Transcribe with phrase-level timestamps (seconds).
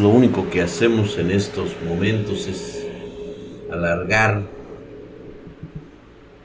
[0.00, 2.86] lo único que hacemos en estos momentos es
[3.70, 4.42] alargar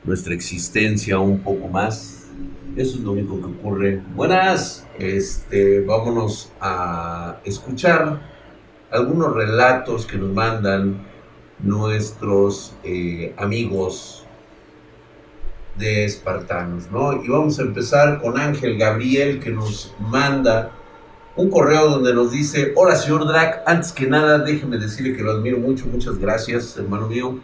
[0.03, 2.27] nuestra existencia un poco más.
[2.75, 4.01] Eso es lo único que ocurre.
[4.13, 8.19] Buenas, este, vámonos a escuchar
[8.91, 11.05] algunos relatos que nos mandan
[11.59, 14.25] nuestros eh, amigos
[15.77, 17.23] de espartanos, ¿no?
[17.23, 20.71] Y vamos a empezar con Ángel Gabriel que nos manda
[21.37, 25.31] un correo donde nos dice, hola señor Drac, antes que nada déjeme decirle que lo
[25.31, 27.39] admiro mucho, muchas gracias hermano mío.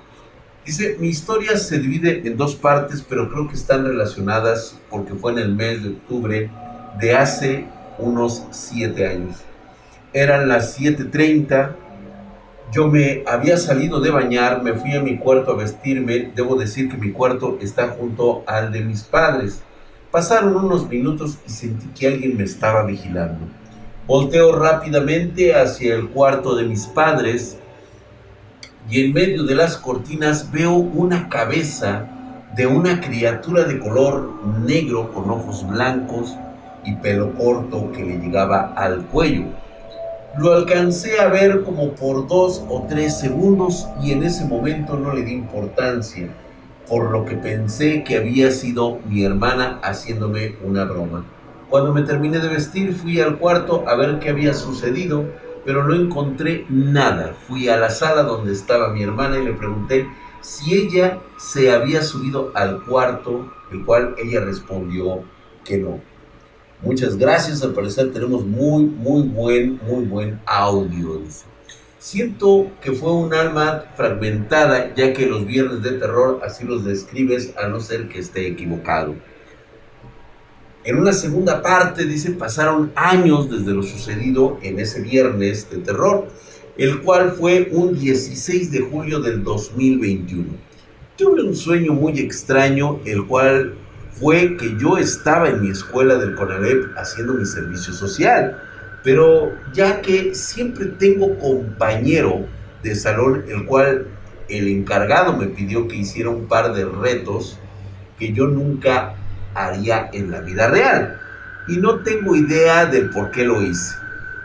[0.66, 5.34] Dice, mi historia se divide en dos partes, pero creo que están relacionadas porque fue
[5.34, 6.52] en el mes de octubre
[7.00, 7.66] de hace
[7.98, 9.38] unos siete años.
[10.14, 11.72] Eran las 7.30,
[12.72, 16.90] yo me había salido de bañar, me fui a mi cuarto a vestirme, debo decir
[16.90, 19.64] que mi cuarto está junto al de mis padres.
[20.12, 23.61] Pasaron unos minutos y sentí que alguien me estaba vigilando.
[24.08, 27.60] Volteo rápidamente hacia el cuarto de mis padres
[28.90, 32.08] y en medio de las cortinas veo una cabeza
[32.56, 34.34] de una criatura de color
[34.66, 36.36] negro con ojos blancos
[36.84, 39.46] y pelo corto que le llegaba al cuello.
[40.36, 45.14] Lo alcancé a ver como por dos o tres segundos y en ese momento no
[45.14, 46.28] le di importancia,
[46.90, 51.24] por lo que pensé que había sido mi hermana haciéndome una broma.
[51.72, 55.24] Cuando me terminé de vestir fui al cuarto a ver qué había sucedido,
[55.64, 57.34] pero no encontré nada.
[57.48, 60.06] Fui a la sala donde estaba mi hermana y le pregunté
[60.42, 65.24] si ella se había subido al cuarto, el cual ella respondió
[65.64, 66.02] que no.
[66.82, 71.22] Muchas gracias, al parecer tenemos muy, muy buen, muy buen audio.
[72.00, 77.56] Siento que fue un alma fragmentada, ya que los viernes de terror así los describes,
[77.56, 79.16] a no ser que esté equivocado.
[80.84, 86.28] En una segunda parte dice, pasaron años desde lo sucedido en ese viernes de terror,
[86.76, 90.46] el cual fue un 16 de julio del 2021.
[91.18, 93.76] Tuve un sueño muy extraño, el cual
[94.14, 98.60] fue que yo estaba en mi escuela del CONALEP haciendo mi servicio social,
[99.04, 102.48] pero ya que siempre tengo compañero
[102.82, 104.08] de salón, el cual
[104.50, 107.60] el encargado me pidió que hiciera un par de retos
[108.18, 109.16] que yo nunca
[109.54, 111.20] haría en la vida real.
[111.68, 113.96] Y no tengo idea de por qué lo hice.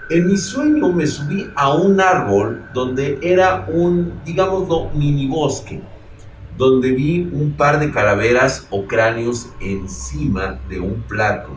[0.09, 5.83] En mi sueño me subí a un árbol donde era un, digámoslo, mini bosque,
[6.57, 11.57] donde vi un par de calaveras o cráneos encima de un plato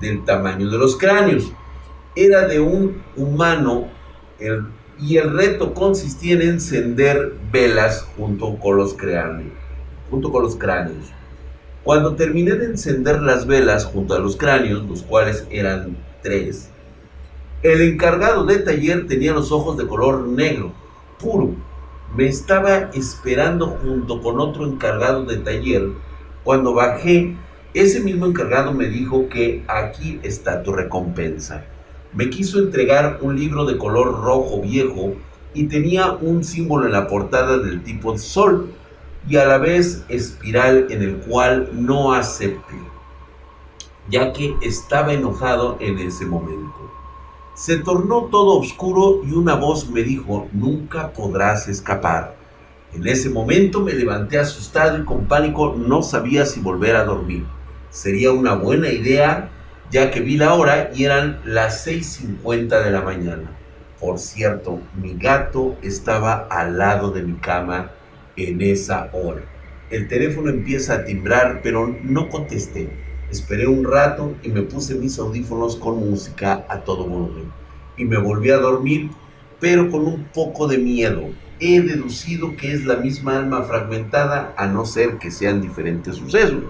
[0.00, 1.52] del tamaño de los cráneos.
[2.14, 3.88] Era de un humano
[4.98, 9.52] y el reto consistía en encender velas junto con los cráneos.
[10.10, 11.12] Junto con los cráneos.
[11.82, 16.68] Cuando terminé de encender las velas junto a los cráneos, los cuales eran tres,
[17.62, 20.72] el encargado de taller tenía los ojos de color negro,
[21.18, 21.54] puro.
[22.14, 25.88] Me estaba esperando junto con otro encargado de taller.
[26.44, 27.34] Cuando bajé,
[27.72, 31.64] ese mismo encargado me dijo que aquí está tu recompensa.
[32.12, 35.14] Me quiso entregar un libro de color rojo viejo
[35.54, 38.70] y tenía un símbolo en la portada del tipo sol
[39.28, 42.76] y a la vez espiral en el cual no acepté,
[44.08, 46.90] ya que estaba enojado en ese momento.
[47.54, 52.34] Se tornó todo oscuro y una voz me dijo, nunca podrás escapar.
[52.94, 57.44] En ese momento me levanté asustado y con pánico no sabía si volver a dormir.
[57.90, 59.50] Sería una buena idea
[59.90, 63.50] ya que vi la hora y eran las 6.50 de la mañana.
[64.00, 67.90] Por cierto, mi gato estaba al lado de mi cama
[68.48, 69.42] en esa hora.
[69.90, 72.88] El teléfono empieza a timbrar, pero no contesté.
[73.30, 77.52] Esperé un rato y me puse mis audífonos con música a todo volumen.
[77.96, 79.10] Y me volví a dormir,
[79.58, 81.28] pero con un poco de miedo.
[81.58, 86.62] He deducido que es la misma alma fragmentada, a no ser que sean diferentes sucesos.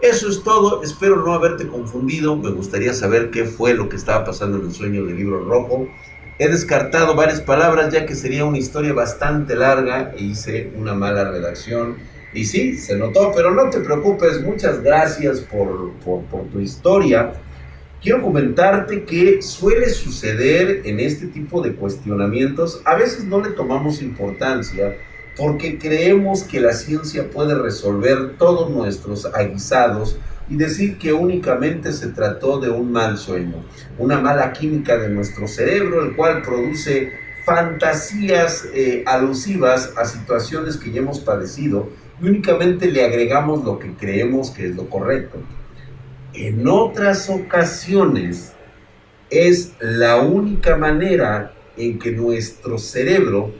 [0.00, 4.24] Eso es todo, espero no haberte confundido, me gustaría saber qué fue lo que estaba
[4.24, 5.88] pasando en el sueño del libro rojo
[6.36, 11.30] He descartado varias palabras ya que sería una historia bastante larga e hice una mala
[11.30, 11.96] redacción.
[12.32, 17.34] Y sí, se notó, pero no te preocupes, muchas gracias por, por, tu historia.
[18.02, 24.02] Quiero comentarte que suele suceder en este tipo de cuestionamientos, a veces no le tomamos
[24.02, 24.96] importancia
[25.36, 30.18] porque creemos que la ciencia puede resolver todos nuestros aguisados
[30.48, 33.64] y decir que únicamente se trató de un mal sueño,
[33.98, 37.12] una mala química de nuestro cerebro, el cual produce
[37.44, 43.92] fantasías eh, alusivas a situaciones que ya hemos padecido y únicamente le agregamos lo que
[43.94, 45.38] creemos que es lo correcto.
[46.32, 48.52] En otras ocasiones
[49.30, 53.52] es la única manera en que nuestro cerebro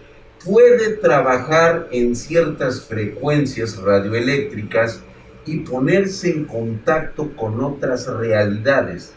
[0.45, 5.03] puede trabajar en ciertas frecuencias radioeléctricas
[5.47, 9.15] y ponerse en contacto con otras realidades,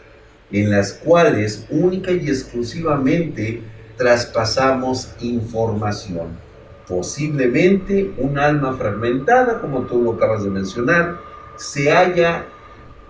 [0.50, 3.62] en las cuales única y exclusivamente
[3.96, 6.28] traspasamos información.
[6.86, 11.18] Posiblemente un alma fragmentada, como tú lo acabas de mencionar,
[11.56, 12.46] se haya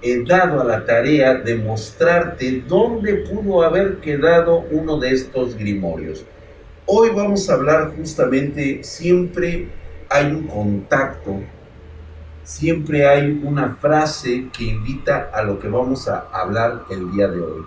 [0.01, 6.25] eh, dado a la tarea de mostrarte dónde pudo haber quedado uno de estos grimorios.
[6.87, 9.69] Hoy vamos a hablar justamente, siempre
[10.09, 11.41] hay un contacto,
[12.49, 17.41] siempre hay una frase que invita a lo que vamos a hablar el día de
[17.41, 17.63] hoy.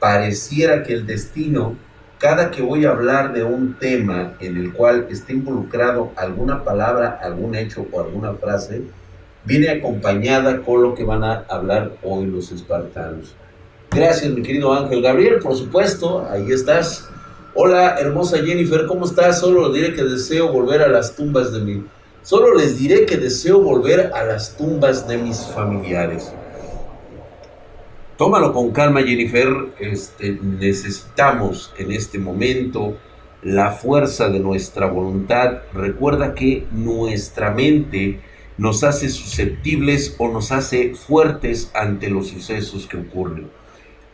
[0.00, 1.76] Pareciera que el destino,
[2.18, 7.20] cada que voy a hablar de un tema en el cual esté involucrado alguna palabra,
[7.22, 8.82] algún hecho o alguna frase,
[9.44, 13.36] viene acompañada con lo que van a hablar hoy los espartanos.
[13.92, 17.08] Gracias, mi querido Ángel Gabriel, por supuesto, ahí estás.
[17.54, 19.38] Hola, hermosa Jennifer, ¿cómo estás?
[19.38, 21.84] Solo diré que deseo volver a las tumbas de mi...
[22.22, 26.32] Solo les diré que deseo volver a las tumbas de mis familiares.
[28.16, 29.48] Tómalo con calma, Jennifer.
[29.78, 32.96] Este, necesitamos en este momento
[33.42, 35.58] la fuerza de nuestra voluntad.
[35.72, 38.20] Recuerda que nuestra mente
[38.58, 43.48] nos hace susceptibles o nos hace fuertes ante los sucesos que ocurren.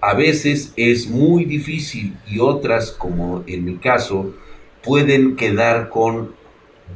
[0.02, 4.34] A veces es muy difícil y otras, como en mi caso,
[4.82, 6.34] pueden quedar con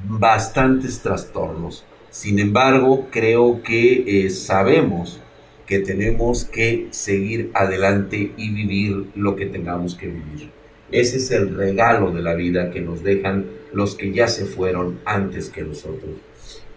[0.08, 1.85] bastantes trastornos.
[2.11, 5.20] Sin embargo, creo que eh, sabemos
[5.67, 10.50] que tenemos que seguir adelante y vivir lo que tengamos que vivir.
[10.90, 13.44] Ese es el regalo de la vida que nos dejan
[13.75, 16.12] los que ya se fueron antes que nosotros.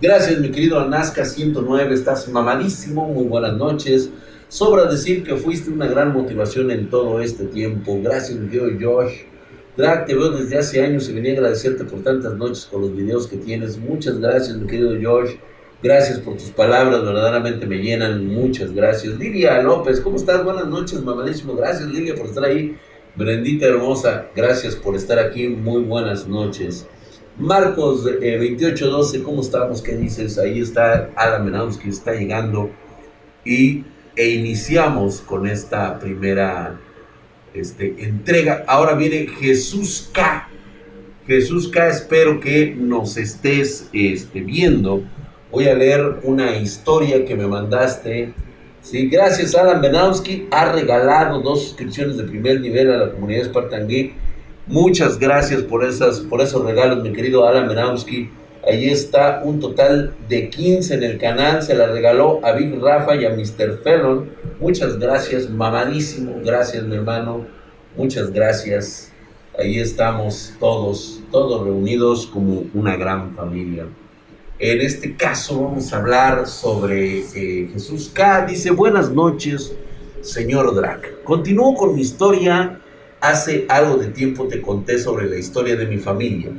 [0.01, 4.09] Gracias, mi querido Nazca 109, estás mamadísimo, muy buenas noches.
[4.49, 7.97] Sobra decir que fuiste una gran motivación en todo este tiempo.
[8.03, 9.30] Gracias, mi querido Josh.
[9.77, 12.93] Drag, te veo desde hace años y venía a agradecerte por tantas noches con los
[12.93, 13.77] videos que tienes.
[13.77, 15.35] Muchas gracias, mi querido Josh.
[15.81, 18.27] Gracias por tus palabras, verdaderamente me llenan.
[18.27, 19.17] Muchas gracias.
[19.17, 20.43] Lilia López, ¿cómo estás?
[20.43, 21.55] Buenas noches, mamadísimo.
[21.55, 22.77] Gracias, Lilia, por estar ahí.
[23.15, 25.47] Brendita hermosa, gracias por estar aquí.
[25.47, 26.85] Muy buenas noches.
[27.37, 29.81] Marcos eh, 2812, ¿cómo estamos?
[29.81, 30.37] ¿Qué dices?
[30.37, 32.69] Ahí está Adam que está llegando.
[33.45, 33.85] Y,
[34.17, 36.77] e iniciamos con esta primera
[37.53, 38.63] este, entrega.
[38.67, 40.47] Ahora viene Jesús K.
[41.27, 45.03] Jesús K, espero que nos estés este, viendo.
[45.51, 48.33] Voy a leer una historia que me mandaste.
[48.81, 50.47] Sí, gracias, Adam Benowski.
[50.51, 54.13] Ha regalado dos suscripciones de primer nivel a la comunidad Spartan Geek
[54.67, 58.29] Muchas gracias por, esas, por esos regalos, mi querido Alan Menowski.
[58.67, 61.63] Ahí está un total de 15 en el canal.
[61.63, 63.79] Se la regaló a Big Rafa y a Mr.
[63.83, 64.29] Fellon.
[64.59, 66.39] Muchas gracias, mamadísimo.
[66.43, 67.45] Gracias, mi hermano.
[67.97, 69.11] Muchas gracias.
[69.57, 73.85] Ahí estamos todos, todos reunidos como una gran familia.
[74.59, 78.45] En este caso vamos a hablar sobre eh, Jesús K.
[78.45, 79.73] Dice, buenas noches,
[80.21, 81.23] señor Drac.
[81.23, 82.81] Continúo con mi historia
[83.21, 86.49] Hace algo de tiempo te conté sobre la historia de mi familia.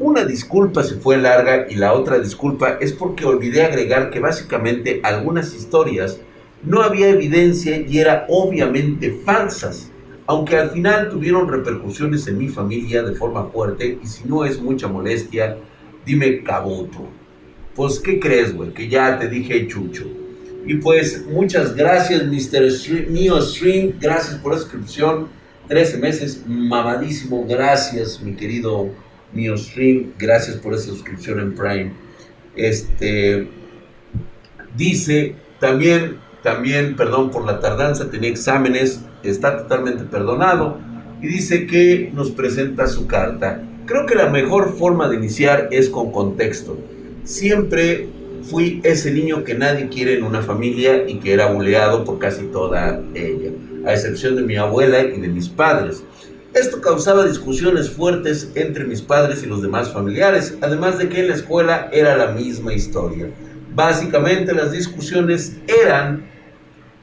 [0.00, 4.98] Una disculpa se fue larga y la otra disculpa es porque olvidé agregar que básicamente
[5.02, 6.18] algunas historias
[6.62, 9.90] no había evidencia y eran obviamente falsas,
[10.26, 14.58] aunque al final tuvieron repercusiones en mi familia de forma fuerte y si no es
[14.58, 15.58] mucha molestia,
[16.06, 17.06] dime cabuto.
[17.74, 18.72] Pues, ¿qué crees, güey?
[18.72, 20.06] Que ya te dije chucho.
[20.64, 22.70] Y pues, muchas gracias, Mr.
[22.70, 23.92] Stream, Stream.
[24.00, 25.28] Gracias por la suscripción
[25.68, 27.44] 13 meses, mamadísimo.
[27.46, 28.88] Gracias, mi querido
[29.32, 30.12] Mio Stream.
[30.18, 31.92] Gracias por esa suscripción en Prime.
[32.56, 33.48] Este
[34.76, 40.78] dice también, también, perdón por la tardanza, tenía exámenes, está totalmente perdonado.
[41.20, 43.62] Y dice que nos presenta su carta.
[43.86, 46.78] Creo que la mejor forma de iniciar es con contexto.
[47.24, 48.08] Siempre
[48.42, 52.44] fui ese niño que nadie quiere en una familia y que era buleado por casi
[52.44, 53.50] toda ella
[53.84, 56.02] a excepción de mi abuela y de mis padres.
[56.54, 61.28] Esto causaba discusiones fuertes entre mis padres y los demás familiares, además de que en
[61.28, 63.30] la escuela era la misma historia.
[63.72, 66.28] Básicamente las discusiones eran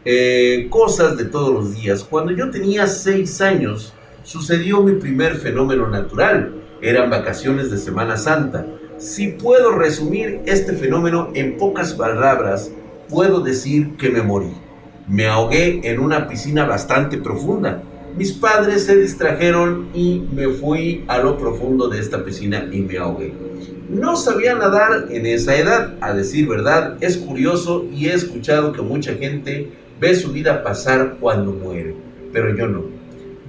[0.04, 2.04] eh, cosas de todos los días.
[2.04, 6.54] Cuando yo tenía seis años, sucedió mi primer fenómeno natural.
[6.82, 8.66] Eran vacaciones de Semana Santa.
[8.98, 12.70] Si puedo resumir este fenómeno en pocas palabras,
[13.08, 14.52] puedo decir que me morí.
[15.08, 17.82] Me ahogué en una piscina bastante profunda.
[18.18, 22.98] Mis padres se distrajeron y me fui a lo profundo de esta piscina y me
[22.98, 23.32] ahogué.
[23.90, 28.82] No sabía nadar en esa edad, a decir verdad, es curioso y he escuchado que
[28.82, 31.94] mucha gente ve su vida pasar cuando muere,
[32.34, 32.86] pero yo no.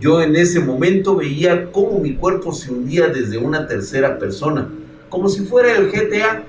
[0.01, 4.69] Yo en ese momento veía cómo mi cuerpo se hundía desde una tercera persona,
[5.09, 6.45] como si fuera el GTA,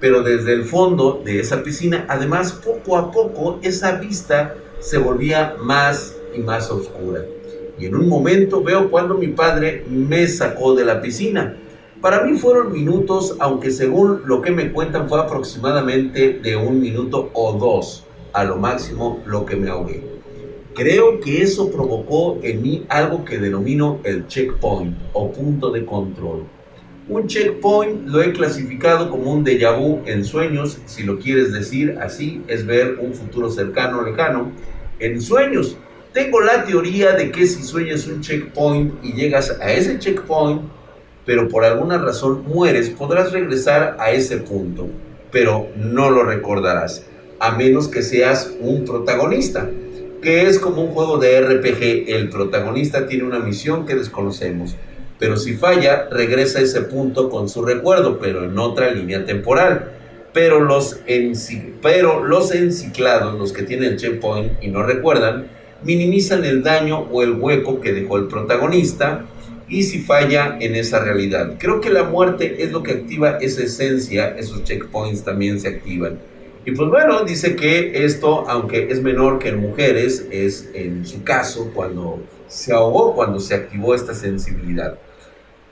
[0.00, 5.56] pero desde el fondo de esa piscina, además poco a poco esa vista se volvía
[5.62, 7.22] más y más oscura.
[7.78, 11.56] Y en un momento veo cuando mi padre me sacó de la piscina.
[12.00, 17.30] Para mí fueron minutos, aunque según lo que me cuentan fue aproximadamente de un minuto
[17.32, 20.02] o dos, a lo máximo lo que me ahogué.
[20.74, 26.44] Creo que eso provocó en mí algo que denomino el checkpoint o punto de control.
[27.08, 31.96] Un checkpoint lo he clasificado como un déjà vu en sueños, si lo quieres decir
[32.00, 34.50] así, es ver un futuro cercano o lejano
[34.98, 35.76] en sueños.
[36.14, 40.62] Tengo la teoría de que si sueñas un checkpoint y llegas a ese checkpoint,
[41.26, 44.86] pero por alguna razón mueres, podrás regresar a ese punto,
[45.32, 47.04] pero no lo recordarás,
[47.40, 49.68] a menos que seas un protagonista
[50.22, 52.08] que es como un juego de RPG.
[52.08, 54.76] El protagonista tiene una misión que desconocemos,
[55.18, 59.90] pero si falla, regresa a ese punto con su recuerdo, pero en otra línea temporal.
[60.32, 61.00] Pero los,
[61.82, 65.46] pero los enciclados, los que tienen el checkpoint y no recuerdan,
[65.84, 69.26] minimizan el daño o el hueco que dejó el protagonista
[69.68, 71.54] y si falla en esa realidad.
[71.58, 76.18] Creo que la muerte es lo que activa esa esencia, esos checkpoints también se activan.
[76.66, 81.22] Y pues bueno, dice que esto, aunque es menor que en mujeres, es en su
[81.22, 84.98] caso cuando se ahogó, cuando se activó esta sensibilidad.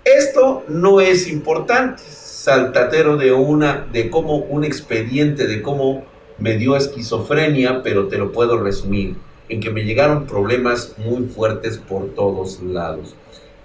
[0.04, 6.04] Esto no es importante, saltatero de una, de cómo un expediente de cómo
[6.38, 9.14] me dio esquizofrenia, pero te lo puedo resumir,
[9.52, 13.14] en que me llegaron problemas muy fuertes por todos lados.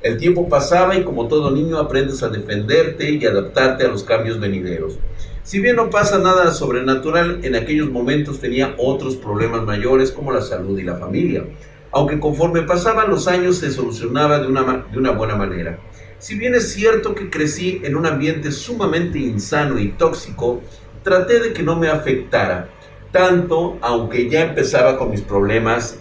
[0.01, 4.37] El tiempo pasaba y como todo niño aprendes a defenderte y adaptarte a los cambios
[4.37, 4.99] venideros.
[5.43, 10.41] Si bien no pasa nada sobrenatural, en aquellos momentos tenía otros problemas mayores como la
[10.41, 11.45] salud y la familia,
[11.91, 15.79] aunque conforme pasaban los años se solucionaba de una, de una buena manera.
[16.19, 20.61] Si bien es cierto que crecí en un ambiente sumamente insano y tóxico,
[21.01, 22.67] traté de que no me afectara,
[23.11, 25.97] tanto aunque ya empezaba con mis problemas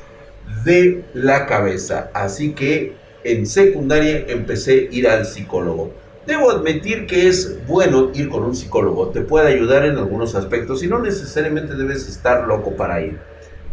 [0.65, 2.11] de la cabeza.
[2.15, 5.93] Así que en secundaria empecé a ir al psicólogo.
[6.27, 10.83] Debo admitir que es bueno ir con un psicólogo, te puede ayudar en algunos aspectos
[10.83, 13.19] y no necesariamente debes estar loco para ir.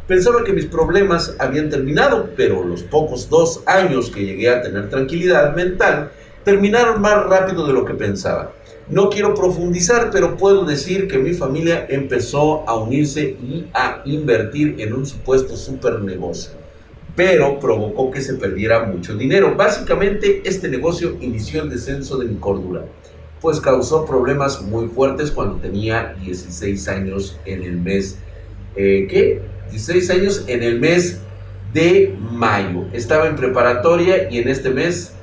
[0.07, 4.89] Pensaba que mis problemas habían terminado, pero los pocos dos años que llegué a tener
[4.89, 6.11] tranquilidad mental
[6.43, 8.51] terminaron más rápido de lo que pensaba.
[8.89, 14.75] No quiero profundizar, pero puedo decir que mi familia empezó a unirse y a invertir
[14.79, 16.63] en un supuesto super negocio
[17.15, 19.55] pero provocó que se perdiera mucho dinero.
[19.55, 22.85] Básicamente, este negocio inició el descenso de mi cordura,
[23.39, 28.17] pues causó problemas muy fuertes cuando tenía 16 años en el mes,
[28.75, 29.41] eh, ¿qué?
[29.69, 31.19] 16 años en el mes
[31.73, 32.85] de mayo.
[32.93, 35.13] Estaba en preparatoria y en este mes,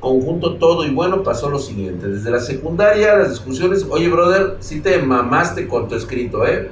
[0.00, 2.08] conjunto todo y bueno, pasó lo siguiente.
[2.08, 6.70] Desde la secundaria, las discusiones, oye, brother, si te mamaste con tu escrito, ¿eh?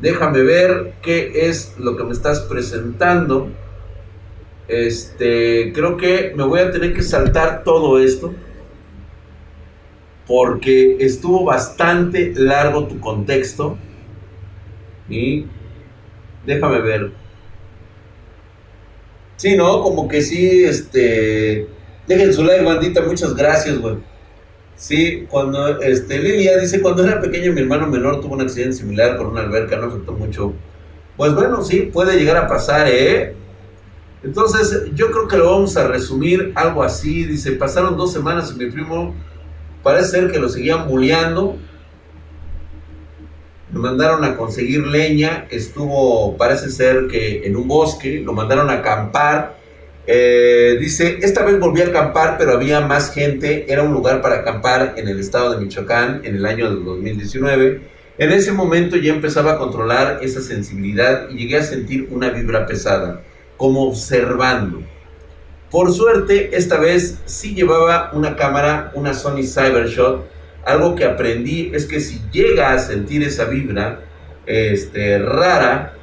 [0.00, 3.48] Déjame ver qué es lo que me estás presentando
[4.68, 8.34] este, creo que me voy a tener que saltar todo esto
[10.26, 13.78] porque estuvo bastante largo tu contexto
[15.08, 15.46] y
[16.44, 17.12] déjame ver.
[19.36, 19.82] Sí, ¿no?
[19.82, 21.68] Como que sí, este,
[22.06, 23.96] dejen su like, bandita, muchas gracias, güey.
[24.76, 29.16] Sí, cuando, este, Lilia dice, cuando era pequeño mi hermano menor tuvo un accidente similar
[29.16, 30.52] con una alberca, no afectó mucho.
[31.16, 33.34] Pues bueno, sí, puede llegar a pasar, ¿eh?
[34.22, 37.24] Entonces, yo creo que lo vamos a resumir algo así.
[37.24, 39.14] Dice, pasaron dos semanas y mi primo
[39.82, 41.56] parece ser que lo seguían bulleando.
[43.72, 45.46] Me mandaron a conseguir leña.
[45.50, 48.20] Estuvo, parece ser que en un bosque.
[48.24, 49.56] Lo mandaron a acampar.
[50.06, 53.66] Eh, dice, esta vez volví a acampar, pero había más gente.
[53.68, 57.80] Era un lugar para acampar en el estado de Michoacán en el año del 2019.
[58.18, 62.66] En ese momento ya empezaba a controlar esa sensibilidad y llegué a sentir una vibra
[62.66, 63.22] pesada
[63.56, 64.82] como observando.
[65.70, 70.24] Por suerte, esta vez sí llevaba una cámara, una Sony Cybershot.
[70.64, 74.00] Algo que aprendí es que si llega a sentir esa vibra
[74.46, 75.95] este, rara,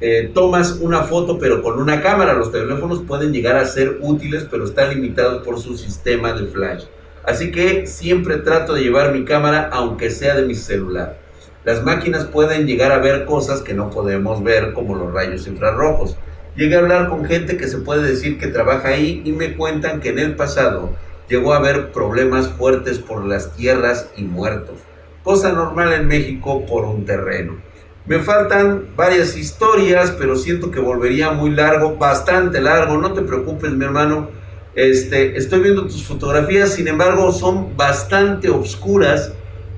[0.00, 2.34] eh, tomas una foto pero con una cámara.
[2.34, 6.84] Los teléfonos pueden llegar a ser útiles pero están limitados por su sistema de flash.
[7.24, 11.18] Así que siempre trato de llevar mi cámara aunque sea de mi celular.
[11.64, 16.16] Las máquinas pueden llegar a ver cosas que no podemos ver como los rayos infrarrojos.
[16.56, 20.00] Llegué a hablar con gente que se puede decir que trabaja ahí y me cuentan
[20.00, 20.90] que en el pasado
[21.28, 24.80] llegó a haber problemas fuertes por las tierras y muertos,
[25.22, 27.69] cosa normal en México por un terreno.
[28.06, 32.96] Me faltan varias historias, pero siento que volvería muy largo, bastante largo.
[32.96, 34.30] No te preocupes, mi hermano.
[34.74, 39.32] Este, estoy viendo tus fotografías, sin embargo, son bastante oscuras.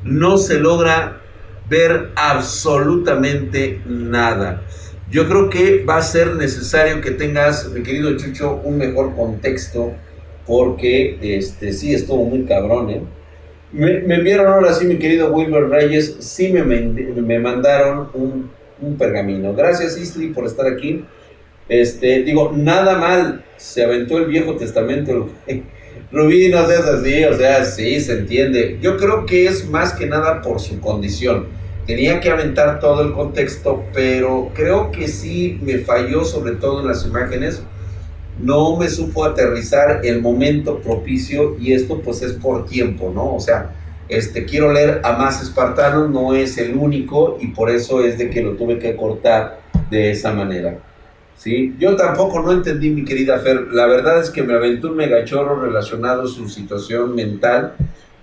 [0.04, 1.20] No se logra
[1.68, 4.62] ver absolutamente nada.
[5.10, 9.92] Yo creo que va a ser necesario que tengas, mi querido Chucho, un mejor contexto,
[10.46, 13.02] porque este, sí estuvo muy cabrón, ¿eh?
[13.72, 18.50] Me, me enviaron ahora sí, mi querido Wilber Reyes, sí me, me mandaron un,
[18.80, 19.54] un, pergamino.
[19.54, 21.04] Gracias, Istri, por estar aquí.
[21.68, 25.30] Este, digo, nada mal, se aventó el Viejo Testamento.
[26.12, 28.78] Rubí, no seas así, o sea, sí, se entiende.
[28.82, 31.46] Yo creo que es más que nada por su condición.
[31.86, 36.88] Tenía que aventar todo el contexto, pero creo que sí me falló, sobre todo en
[36.88, 37.62] las imágenes.
[38.42, 43.34] No me supo aterrizar el momento propicio y esto pues es por tiempo, ¿no?
[43.36, 43.72] O sea,
[44.08, 48.28] este, quiero leer a más espartanos, no es el único y por eso es de
[48.30, 50.78] que lo tuve que cortar de esa manera.
[51.36, 51.74] ¿sí?
[51.78, 53.68] Yo tampoco no entendí, mi querida Fer.
[53.72, 57.74] La verdad es que me aventó un megachorro relacionado a su situación mental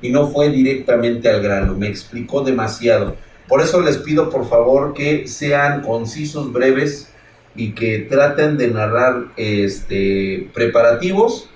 [0.01, 1.75] y no fue directamente al grano.
[1.75, 3.15] Me explicó demasiado.
[3.47, 7.09] Por eso les pido, por favor, que sean concisos, breves
[7.55, 11.49] y que traten de narrar este, preparativos,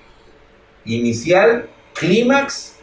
[0.86, 2.76] inicial, clímax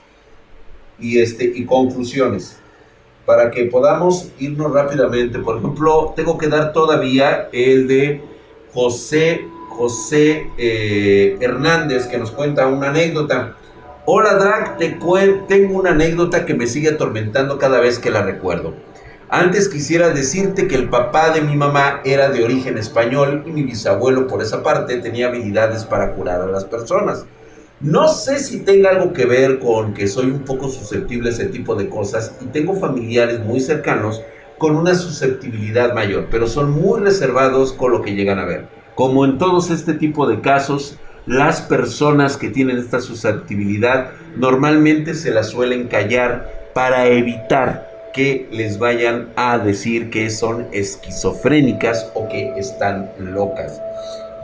[0.98, 2.60] y, este, y conclusiones
[3.26, 5.38] para que podamos irnos rápidamente.
[5.38, 8.22] Por ejemplo, tengo que dar todavía el de
[8.72, 13.56] José, José eh, Hernández, que nos cuenta una anécdota.
[14.04, 14.98] Hola Drag, te
[15.46, 18.74] tengo una anécdota que me sigue atormentando cada vez que la recuerdo.
[19.32, 23.62] Antes quisiera decirte que el papá de mi mamá era de origen español y mi
[23.62, 27.26] bisabuelo por esa parte tenía habilidades para curar a las personas.
[27.80, 31.44] No sé si tenga algo que ver con que soy un poco susceptible a ese
[31.44, 34.20] tipo de cosas y tengo familiares muy cercanos
[34.58, 38.66] con una susceptibilidad mayor, pero son muy reservados con lo que llegan a ver.
[38.96, 45.30] Como en todos este tipo de casos, las personas que tienen esta susceptibilidad normalmente se
[45.30, 52.52] la suelen callar para evitar que les vayan a decir que son esquizofrénicas o que
[52.56, 53.80] están locas.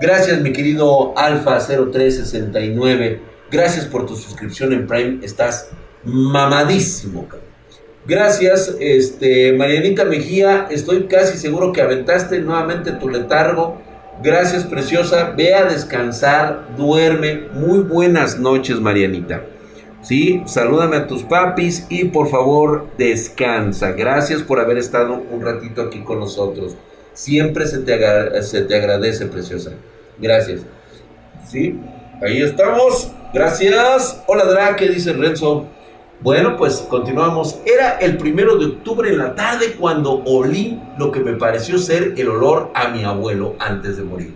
[0.00, 3.20] Gracias mi querido Alfa 0369.
[3.50, 5.24] Gracias por tu suscripción en Prime.
[5.24, 5.70] Estás
[6.04, 7.26] mamadísimo,
[8.08, 10.68] Gracias, este, Marianita Mejía.
[10.70, 13.82] Estoy casi seguro que aventaste nuevamente tu letargo.
[14.22, 15.34] Gracias, preciosa.
[15.36, 17.48] Ve a descansar, duerme.
[17.52, 19.42] Muy buenas noches, Marianita.
[20.06, 23.90] Sí, salúdame a tus papis y por favor descansa.
[23.90, 26.76] Gracias por haber estado un ratito aquí con nosotros.
[27.12, 29.72] Siempre se te, se te agradece, preciosa.
[30.20, 30.60] Gracias.
[31.48, 31.80] Sí,
[32.22, 33.10] ahí estamos.
[33.34, 34.22] Gracias.
[34.28, 35.66] Hola, Drake, dice Renzo.
[36.20, 37.58] Bueno, pues continuamos.
[37.66, 42.14] Era el primero de octubre en la tarde cuando olí lo que me pareció ser
[42.16, 44.34] el olor a mi abuelo antes de morir.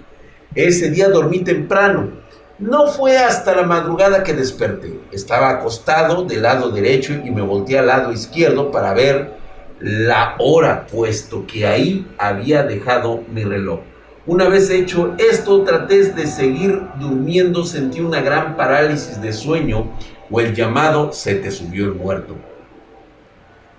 [0.52, 2.19] Ese día dormí temprano.
[2.60, 5.00] No fue hasta la madrugada que desperté.
[5.12, 9.32] Estaba acostado del lado derecho y me volteé al lado izquierdo para ver
[9.80, 13.80] la hora, puesto que ahí había dejado mi reloj.
[14.26, 19.92] Una vez hecho esto, traté de seguir durmiendo, sentí una gran parálisis de sueño
[20.30, 22.36] o el llamado se te subió el muerto.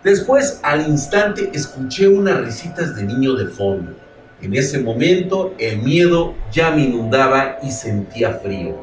[0.03, 4.00] Después, al instante, escuché unas risitas de niño de fondo.
[4.41, 8.75] En ese momento, el miedo ya me inundaba y sentía frío.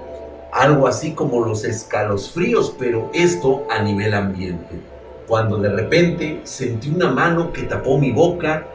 [0.53, 4.77] Algo así como los escalofríos, pero esto a nivel ambiente.
[5.27, 8.66] Cuando de repente sentí una mano que tapó mi boca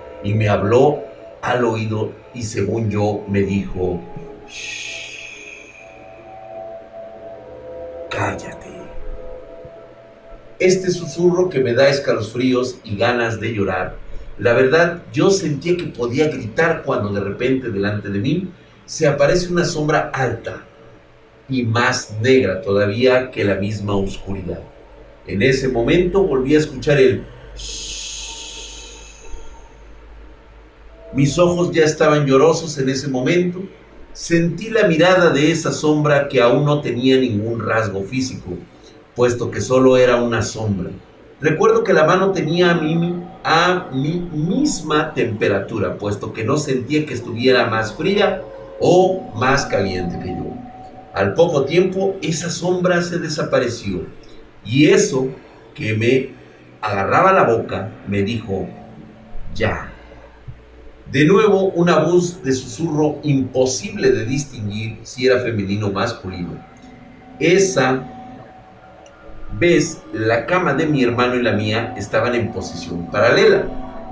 [14.37, 18.49] la verdad yo sentía que podía gritar cuando de repente delante de mí
[18.85, 20.65] se aparece una sombra alta
[21.49, 24.61] y más negra todavía que la misma oscuridad.
[25.27, 27.23] En ese momento volví a escuchar el...
[31.13, 33.61] Mis ojos ya estaban llorosos en ese momento.
[34.13, 38.57] Sentí la mirada de esa sombra que aún no tenía ningún rasgo físico
[39.15, 40.89] puesto que solo era una sombra.
[41.39, 47.05] Recuerdo que la mano tenía a mí, a mi misma temperatura, puesto que no sentía
[47.05, 48.41] que estuviera más fría
[48.79, 50.53] o más caliente que yo.
[51.13, 54.05] Al poco tiempo esa sombra se desapareció
[54.65, 55.27] y eso
[55.75, 56.29] que me
[56.81, 58.67] agarraba la boca me dijo,
[59.53, 59.89] ya.
[61.11, 66.57] De nuevo una voz de susurro imposible de distinguir si era femenino o masculino.
[67.39, 68.12] Esa
[69.59, 73.67] vez, la cama de mi hermano y la mía estaban en posición paralela.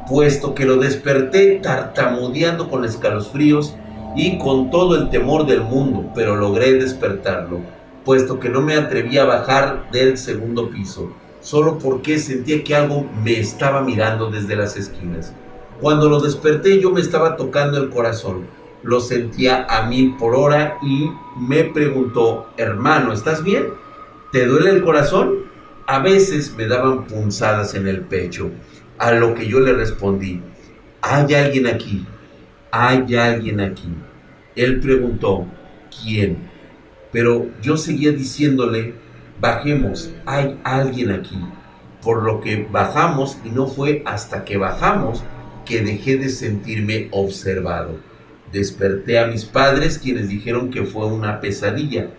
[0.10, 3.76] puesto que lo desperté tartamudeando con escalofríos
[4.16, 7.60] y con todo el temor del mundo, pero logré despertarlo,
[8.04, 13.06] puesto que no me atreví a bajar del segundo piso, solo porque sentía que algo
[13.24, 15.34] me estaba mirando desde las esquinas.
[15.80, 18.48] Cuando lo desperté yo me estaba tocando el corazón,
[18.84, 23.66] lo sentía a mil por hora y me preguntó, hermano, ¿estás bien?
[24.32, 25.40] ¿Te duele el corazón?
[25.88, 28.52] A veces me daban punzadas en el pecho,
[28.98, 30.42] a lo que yo le respondí,
[31.02, 32.06] hay alguien aquí,
[32.72, 33.90] hay alguien aquí.
[34.56, 35.48] Él preguntó,
[35.90, 36.38] ¿quién?
[37.12, 38.94] Pero yo seguía diciéndole,
[39.40, 41.38] bajemos, hay alguien aquí.
[42.02, 45.24] Por lo que bajamos y no fue hasta que bajamos
[45.66, 48.00] que dejé de sentirme observado.
[48.52, 52.12] Desperté a mis padres quienes dijeron que fue una pesadilla,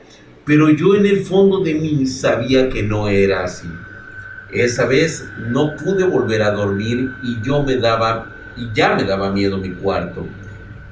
[0.44, 3.68] pero yo en el fondo de mí sabía que no era así.
[4.52, 9.32] Esa vez no pude volver a dormir y yo me daba y ya me daba
[9.32, 10.26] miedo mi cuarto.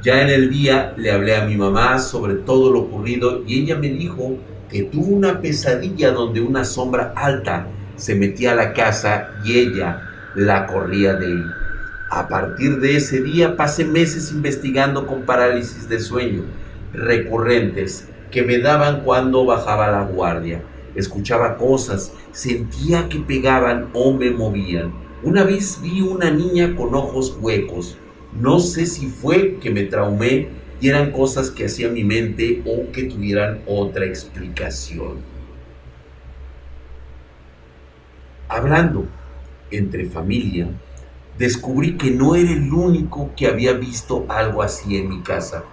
[0.03, 3.77] Ya en el día le hablé a mi mamá sobre todo lo ocurrido y ella
[3.77, 4.39] me dijo
[4.71, 10.09] que tuvo una pesadilla donde una sombra alta se metía a la casa y ella
[10.35, 11.45] la corría de ahí.
[12.09, 16.45] A partir de ese día pasé meses investigando con parálisis de sueño
[16.93, 20.63] recurrentes que me daban cuando bajaba la guardia.
[20.95, 24.93] Escuchaba cosas, sentía que pegaban o me movían.
[25.23, 27.97] Una vez vi una niña con ojos huecos
[28.33, 30.49] no sé si fue que me traumé
[30.81, 35.19] y eran cosas que hacía mi mente o que tuvieran otra explicación.
[38.49, 39.07] Hablando
[39.71, 40.69] entre familia,
[41.39, 45.65] descubrí que no era el único que había visto algo así en mi casa,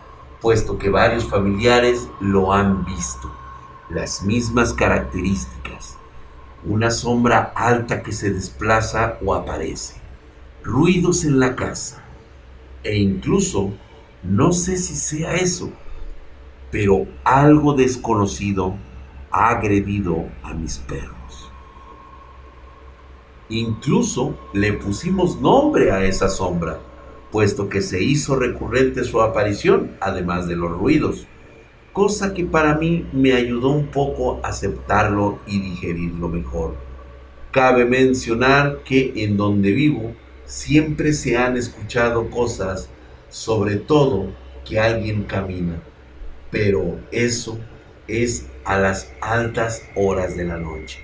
[0.42, 3.32] puesto que varios familiares lo han visto.
[3.90, 5.98] Las mismas características.
[6.66, 9.96] Una sombra alta que se desplaza o aparece.
[10.64, 12.04] Ruidos en la casa
[12.88, 13.74] e incluso,
[14.24, 15.72] no sé si sea eso,
[16.72, 18.76] pero algo desconocido
[19.30, 21.52] ha agredido a mis perros.
[23.50, 26.80] Incluso le pusimos nombre a esa sombra,
[27.38, 31.28] puesto que se hizo recurrente su aparición, además de los ruidos,
[31.94, 36.74] cosa que para mí me ayudó un poco a aceptarlo y digerirlo mejor.
[37.52, 42.90] Cabe mencionar que en donde vivo siempre se han escuchado cosas,
[43.30, 44.32] sobre todo
[44.68, 45.80] que alguien camina,
[46.50, 47.60] pero eso
[48.08, 51.02] es a las altas horas de la noche.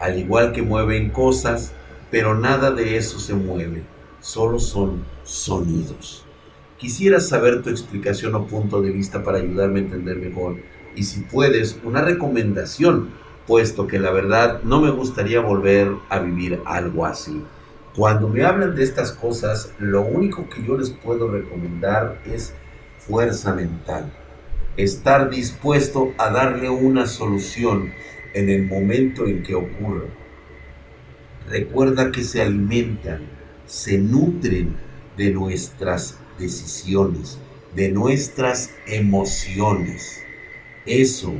[0.00, 1.74] Al igual que mueven cosas,
[2.10, 3.84] pero nada de eso se mueve,
[4.26, 6.24] solo son sonidos.
[6.78, 10.56] Quisiera saber tu explicación o punto de vista para ayudarme a entender mejor
[10.96, 13.10] y si puedes, una recomendación,
[13.46, 17.44] puesto que la verdad no me gustaría volver a vivir algo así.
[17.94, 22.52] Cuando me hablan de estas cosas, lo único que yo les puedo recomendar es
[22.98, 24.12] fuerza mental.
[24.76, 27.92] Estar dispuesto a darle una solución
[28.34, 30.08] en el momento en que ocurra.
[31.48, 33.35] Recuerda que se alimentan,
[33.66, 34.76] se nutren
[35.16, 37.38] de nuestras decisiones,
[37.74, 40.22] de nuestras emociones.
[40.86, 41.34] Eso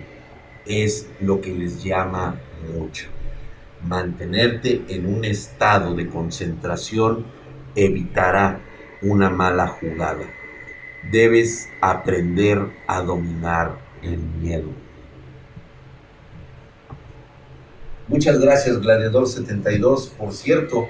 [0.66, 2.40] es lo que les llama
[2.74, 3.16] mucho
[3.82, 7.24] mantenerte en un estado de concentración
[7.74, 8.60] evitará
[9.02, 10.24] una mala jugada.
[11.10, 14.70] Debes aprender a dominar el miedo.
[18.08, 20.14] Muchas gracias, Gladiador 72.
[20.16, 20.88] Por cierto,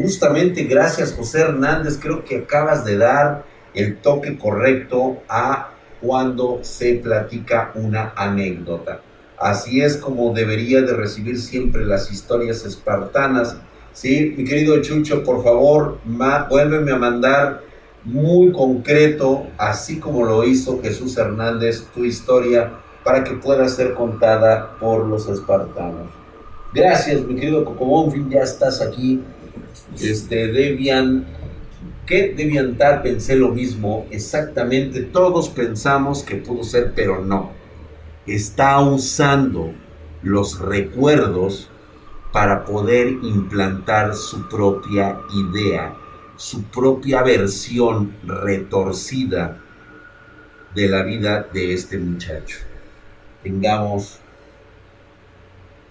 [0.00, 1.98] justamente gracias, José Hernández.
[2.00, 9.00] Creo que acabas de dar el toque correcto a cuando se platica una anécdota.
[9.38, 13.56] Así es como debería de recibir siempre las historias espartanas.
[13.92, 17.62] Sí, mi querido Chucho, por favor, vuélveme a mandar
[18.04, 22.70] muy concreto, así como lo hizo Jesús Hernández, tu historia
[23.04, 26.08] para que pueda ser contada por los espartanos.
[26.72, 29.22] Gracias, mi querido Cocobón, ya estás aquí.
[30.00, 31.26] Este, Debian,
[32.06, 33.02] ¿qué Debian tal?
[33.02, 37.56] Pensé lo mismo, exactamente, todos pensamos que pudo ser, pero no
[38.26, 39.72] está usando
[40.22, 41.70] los recuerdos
[42.32, 45.94] para poder implantar su propia idea,
[46.36, 49.62] su propia versión retorcida
[50.74, 52.58] de la vida de este muchacho.
[53.42, 54.18] Tengamos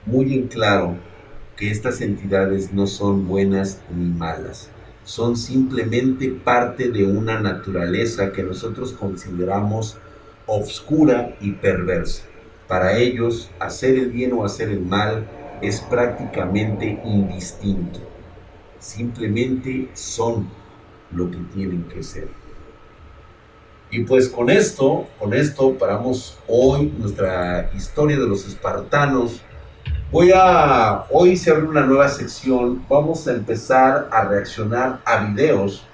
[0.05, 0.97] muy en claro
[1.57, 4.69] que estas entidades no son buenas ni malas,
[5.03, 9.97] son simplemente parte de una naturaleza que nosotros consideramos
[10.47, 12.23] obscura y perversa.
[12.67, 15.27] Para ellos, hacer el bien o hacer el mal
[15.61, 17.99] es prácticamente indistinto.
[18.79, 20.49] Simplemente son
[21.11, 22.27] lo que tienen que ser.
[23.91, 29.41] Y pues con esto, con esto paramos hoy nuestra historia de los espartanos.
[30.15, 35.85] Voy a, hoy se abre una nueva sección, vamos a empezar a reaccionar a videos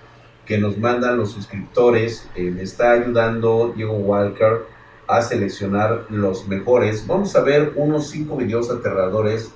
[0.46, 2.30] que nos mandan los suscriptores.
[2.36, 4.68] Eh, me está ayudando Diego Walker
[5.08, 7.08] a seleccionar los mejores.
[7.08, 9.52] Vamos a ver unos cinco videos aterradores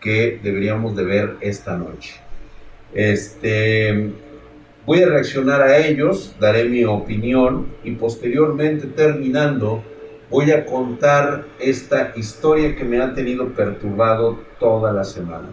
[0.00, 2.16] que deberíamos de ver esta noche.
[2.92, 4.12] Este,
[4.86, 9.84] voy a reaccionar a ellos, daré mi opinión y posteriormente terminando
[10.30, 15.48] voy a contar esta historia que me ha tenido perturbado toda la semana.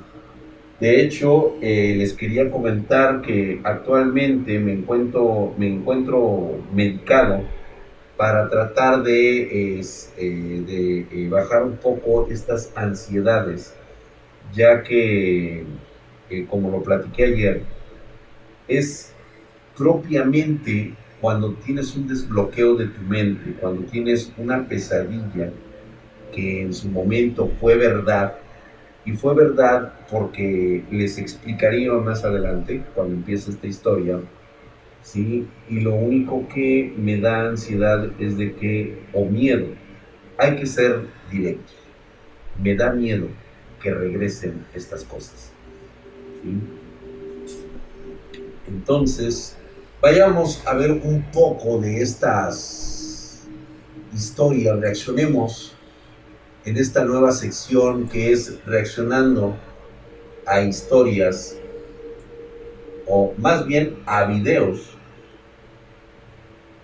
[0.80, 7.44] De hecho, eh, les quería comentar que actualmente me encuentro, me encuentro medicado
[8.16, 9.84] para tratar de, eh,
[10.18, 13.74] de eh, bajar un poco estas ansiedades,
[14.54, 15.66] ya que,
[16.50, 17.64] como lo platiqué ayer,
[18.68, 19.14] es
[19.76, 20.94] propiamente
[21.28, 25.52] cuando tienes un desbloqueo de tu mente, cuando tienes una pesadilla
[26.34, 28.38] que en su momento fue verdad,
[29.04, 34.22] y fue verdad porque les explicaría más adelante, cuando empiece esta historia,
[35.02, 35.46] ¿sí?
[35.70, 39.68] Y lo único que me da ansiedad es de que, o miedo,
[40.38, 41.76] hay que ser directos.
[42.64, 43.28] Me da miedo
[43.82, 45.52] que regresen estas cosas.
[46.42, 46.58] ¿sí?
[48.70, 49.57] Entonces,
[50.08, 53.46] vayamos a ver un poco de estas
[54.14, 55.76] historias, reaccionemos
[56.64, 59.58] en esta nueva sección que es reaccionando
[60.46, 61.58] a historias
[63.06, 64.96] o más bien a videos,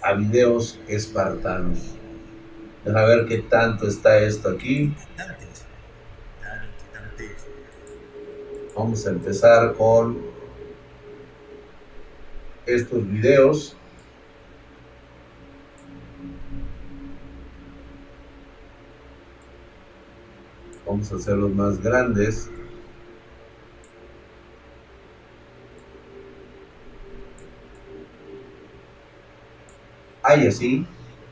[0.02, 1.80] a videos espartanos.
[2.84, 4.94] Deja ver qué tanto está esto aquí.
[8.76, 10.33] Vamos a empezar con
[12.66, 13.76] estos videos.
[20.86, 22.50] Vamos a hacerlos más grandes.
[30.22, 30.86] Ahí así.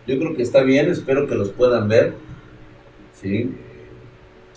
[0.07, 2.15] Yo creo que está bien, espero que los puedan ver.
[3.13, 3.55] ¿Sí?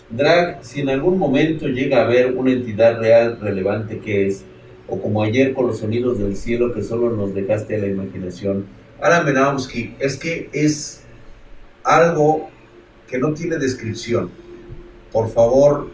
[0.09, 4.45] Drag, si en algún momento llega a haber una entidad real relevante que es,
[4.87, 8.65] o como ayer con los sonidos del cielo que solo nos dejaste a la imaginación,
[9.01, 11.03] Ahora Menamsky, es que es
[11.83, 12.49] algo
[13.07, 14.31] que no tiene descripción
[15.15, 15.87] por favor,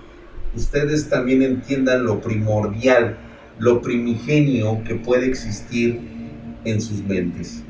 [0.55, 3.19] ustedes también entiendan lo primordial,
[3.59, 5.99] lo primigenio que puede existir
[6.65, 7.61] en sus mentes.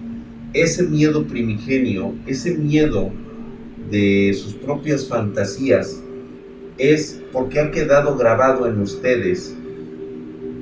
[0.54, 3.12] Ese miedo primigenio, ese miedo
[3.90, 6.02] de sus propias fantasías,
[6.78, 9.54] es porque ha quedado grabado en ustedes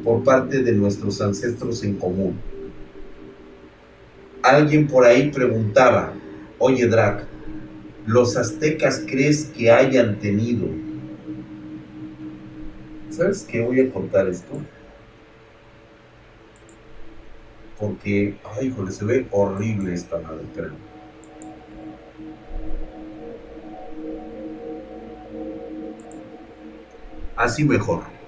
[0.04, 2.40] por parte de nuestros ancestros en común.
[4.42, 6.14] Alguien por ahí preguntaba,
[6.58, 7.26] oye Drac,
[8.06, 10.68] los aztecas crees que hayan tenido.
[13.10, 13.62] ¿Sabes qué?
[13.62, 14.54] Voy a contar esto.
[17.80, 20.72] Porque, ay, híjole, se ve horrible esta madre, creo.
[27.36, 28.19] Así mejor.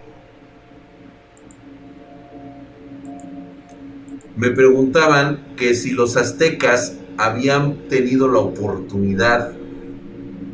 [4.36, 9.52] Me preguntaban que si los aztecas habían tenido la oportunidad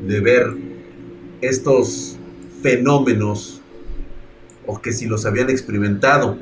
[0.08, 0.48] de ver
[1.42, 2.18] estos
[2.62, 3.62] fenómenos
[4.66, 6.38] o que si los habían experimentado.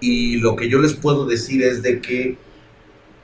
[0.00, 2.38] Y lo que yo les puedo decir es de que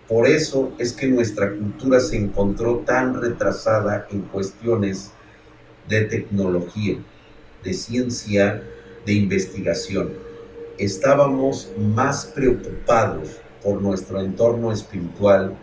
[0.09, 5.13] por eso es que nuestra cultura se encontró tan retrasada en cuestiones
[5.89, 6.99] de tecnología,
[7.63, 8.63] de ciencia,
[9.07, 10.24] de investigación.
[10.79, 15.57] Estábamos más preocupados por nuestro entorno espiritual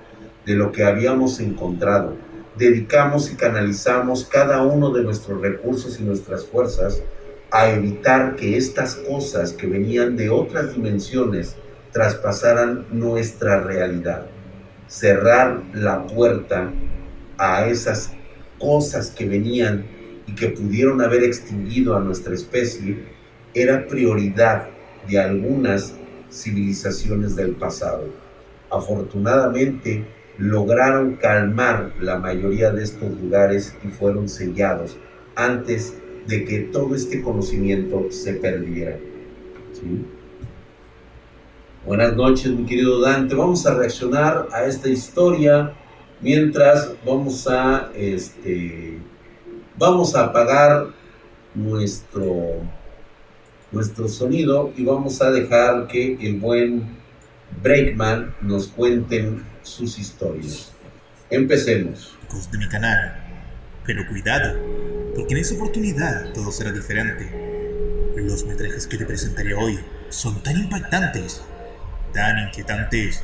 [0.45, 2.15] de lo que habíamos encontrado
[2.55, 7.01] dedicamos y canalizamos cada uno de nuestros recursos y nuestras fuerzas
[7.49, 11.55] a evitar que estas cosas que venían de otras dimensiones
[11.91, 14.27] traspasaran nuestra realidad.
[14.87, 16.71] Cerrar la puerta
[17.37, 18.11] a esas
[18.59, 19.85] cosas que venían
[20.27, 23.03] y que pudieron haber extinguido a nuestra especie
[23.53, 24.67] era prioridad
[25.09, 25.95] de algunas
[26.31, 28.05] civilizaciones del pasado.
[28.69, 30.05] Afortunadamente,
[30.37, 34.97] lograron calmar la mayoría de estos lugares y fueron sellados
[35.35, 38.97] antes de que todo este conocimiento se perdiera.
[41.85, 43.35] Buenas noches, mi querido Dante.
[43.35, 45.73] Vamos a reaccionar a esta historia
[46.21, 48.99] mientras vamos a este
[49.77, 50.87] vamos a apagar
[51.55, 52.61] nuestro
[53.71, 56.83] nuestro sonido y vamos a dejar que el buen
[57.63, 60.71] Breakman nos cuenten sus historias.
[61.29, 62.17] Empecemos.
[62.51, 63.13] De mi canal.
[63.85, 64.57] Pero cuidado,
[65.15, 67.29] porque en esta oportunidad todo será diferente.
[68.15, 69.79] Los metrajes que te presentaré hoy
[70.09, 71.41] son tan impactantes,
[72.13, 73.23] tan inquietantes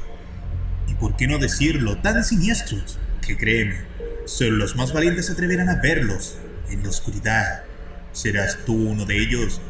[0.88, 3.78] y por qué no decirlo, tan siniestros, que créeme,
[4.26, 6.38] solo los más valientes se atreverán a verlos
[6.70, 7.64] en la oscuridad.
[8.12, 9.62] ¿Serás tú uno de ellos?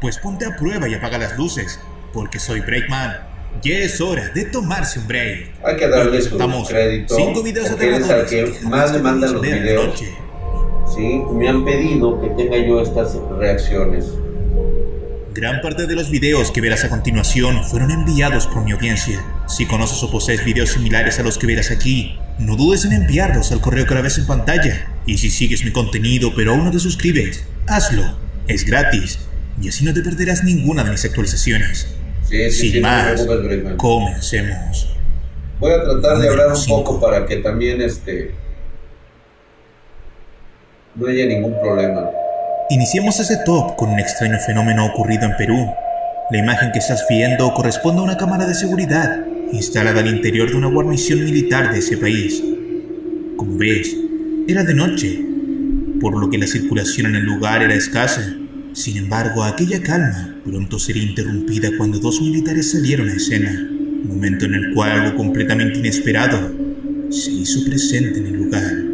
[0.00, 1.80] Pues ponte a prueba y apaga las luces,
[2.12, 3.28] porque soy Breakman.
[3.62, 5.50] Ya es hora de tomarse un break.
[5.64, 7.16] Hay que darle su crédito.
[7.16, 9.98] Cinco videos al que más le mandan los videos.
[10.94, 14.06] Sí, me han pedido que tenga yo estas reacciones.
[15.34, 19.24] Gran parte de los videos que verás a continuación fueron enviados por mi audiencia.
[19.48, 23.50] Si conoces o posees videos similares a los que verás aquí, no dudes en enviarlos
[23.52, 24.88] al correo que la ves en pantalla.
[25.06, 28.16] Y si sigues mi contenido pero aún no te suscribes, hazlo.
[28.46, 29.27] Es gratis.
[29.60, 31.88] Y así no te perderás ninguna de mis actualizaciones.
[32.28, 33.26] Sí, sí, Sin más,
[33.76, 34.94] comencemos.
[35.58, 38.34] Voy a tratar de hablar un poco para que también este
[40.94, 42.10] no haya ningún problema.
[42.70, 45.72] Iniciemos ese top con un extraño fenómeno ocurrido en Perú.
[46.30, 50.56] La imagen que estás viendo corresponde a una cámara de seguridad instalada al interior de
[50.56, 52.42] una guarnición militar de ese país.
[53.36, 53.96] Como ves,
[54.46, 55.20] era de noche,
[56.00, 58.34] por lo que la circulación en el lugar era escasa.
[58.78, 63.68] Sin embargo, aquella calma pronto sería interrumpida cuando dos militares salieron a escena,
[64.04, 66.54] momento en el cual algo completamente inesperado
[67.10, 68.87] se hizo presente en el lugar.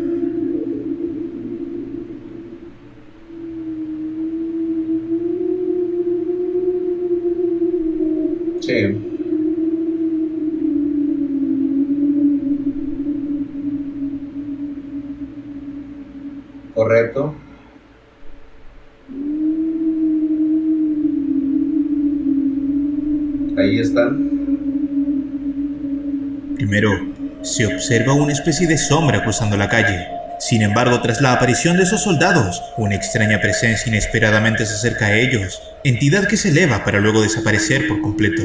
[27.55, 30.09] Se observa una especie de sombra cruzando la calle.
[30.41, 35.17] Sin embargo, tras la aparición de esos soldados, una extraña presencia inesperadamente se acerca a
[35.17, 38.43] ellos, entidad que se eleva para luego desaparecer por completo.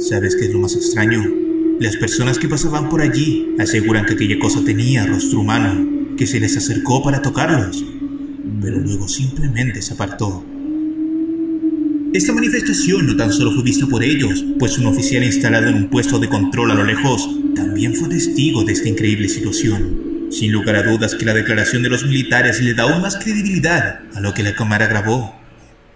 [0.00, 1.22] ¿Sabes qué es lo más extraño?
[1.80, 6.40] Las personas que pasaban por allí aseguran que aquella cosa tenía rostro humano, que se
[6.40, 7.84] les acercó para tocarlos,
[8.62, 10.42] pero luego simplemente se apartó.
[12.14, 15.90] Esta manifestación no tan solo fue vista por ellos, pues un oficial instalado en un
[15.90, 20.28] puesto de control a lo lejos también fue testigo de esta increíble situación.
[20.30, 24.00] Sin lugar a dudas que la declaración de los militares le da aún más credibilidad
[24.14, 25.34] a lo que la cámara grabó.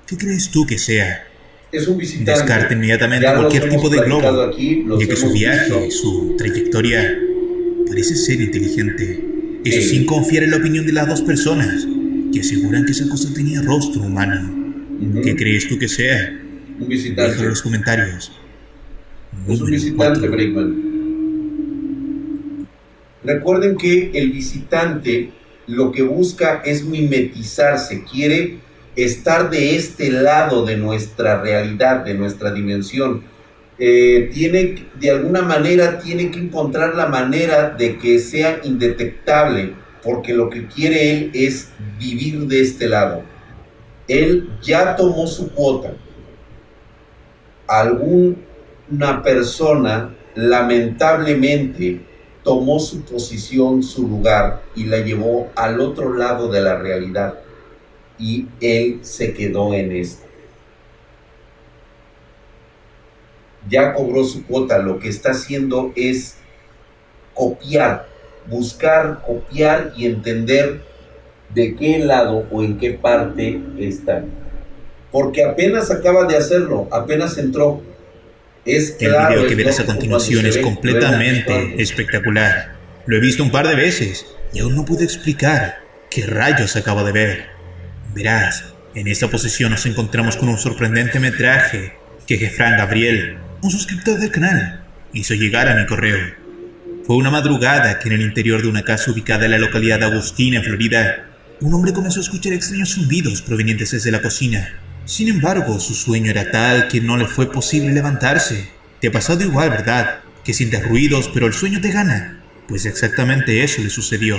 [0.06, 1.24] ¿Qué crees tú que sea?
[1.72, 2.30] Es un visitante.
[2.30, 7.18] Descarte inmediatamente cualquier tipo de globo, aquí, ya que su viaje, su trayectoria,
[7.88, 9.24] parece ser inteligente.
[9.64, 11.86] Eso sin confiar en la opinión de las dos personas,
[12.32, 14.61] que aseguran que esa cosa tenía rostro humano.
[15.22, 16.40] ¿Qué crees tú que sea?
[16.78, 17.22] Un visitante.
[17.22, 18.32] Déjalo en los comentarios.
[19.48, 20.92] Es un visitante, Breakman.
[23.24, 25.30] Recuerden que el visitante
[25.66, 28.58] lo que busca es mimetizarse, quiere
[28.96, 33.22] estar de este lado de nuestra realidad, de nuestra dimensión.
[33.78, 40.34] Eh, tiene, de alguna manera, tiene que encontrar la manera de que sea indetectable, porque
[40.34, 43.31] lo que quiere él es vivir de este lado.
[44.12, 45.94] Él ya tomó su cuota.
[47.66, 52.02] Alguna persona, lamentablemente,
[52.44, 57.38] tomó su posición, su lugar y la llevó al otro lado de la realidad
[58.18, 60.26] y él se quedó en esto.
[63.66, 66.36] Ya cobró su cuota, lo que está haciendo es
[67.32, 68.08] copiar,
[68.46, 70.91] buscar, copiar y entender
[71.54, 74.24] de qué lado o en qué parte está.
[75.10, 77.82] Porque apenas acaba de hacerlo, apenas entró.
[78.64, 82.76] Es El video que verás a continuación es completamente espectacular.
[83.06, 85.78] Lo he visto un par de veces y aún no puedo explicar
[86.10, 87.46] qué rayos acabo de ver.
[88.14, 91.94] Verás, en esta posición nos encontramos con un sorprendente metraje
[92.26, 96.18] que Jefran Gabriel, un suscriptor del canal, hizo llegar a mi correo.
[97.04, 100.04] Fue una madrugada que en el interior de una casa ubicada en la localidad de
[100.06, 101.31] Agustina, en Florida,
[101.62, 104.80] un hombre comenzó a escuchar extraños zumbidos provenientes desde la cocina.
[105.04, 108.68] Sin embargo, su sueño era tal que no le fue posible levantarse.
[109.00, 110.20] Te ha pasado igual, ¿verdad?
[110.44, 112.42] Que sientes ruidos, pero el sueño te gana.
[112.66, 114.38] Pues exactamente eso le sucedió.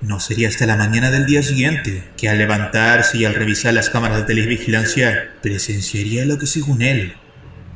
[0.00, 3.88] No sería hasta la mañana del día siguiente que al levantarse y al revisar las
[3.88, 7.14] cámaras de televigilancia presenciaría lo que según él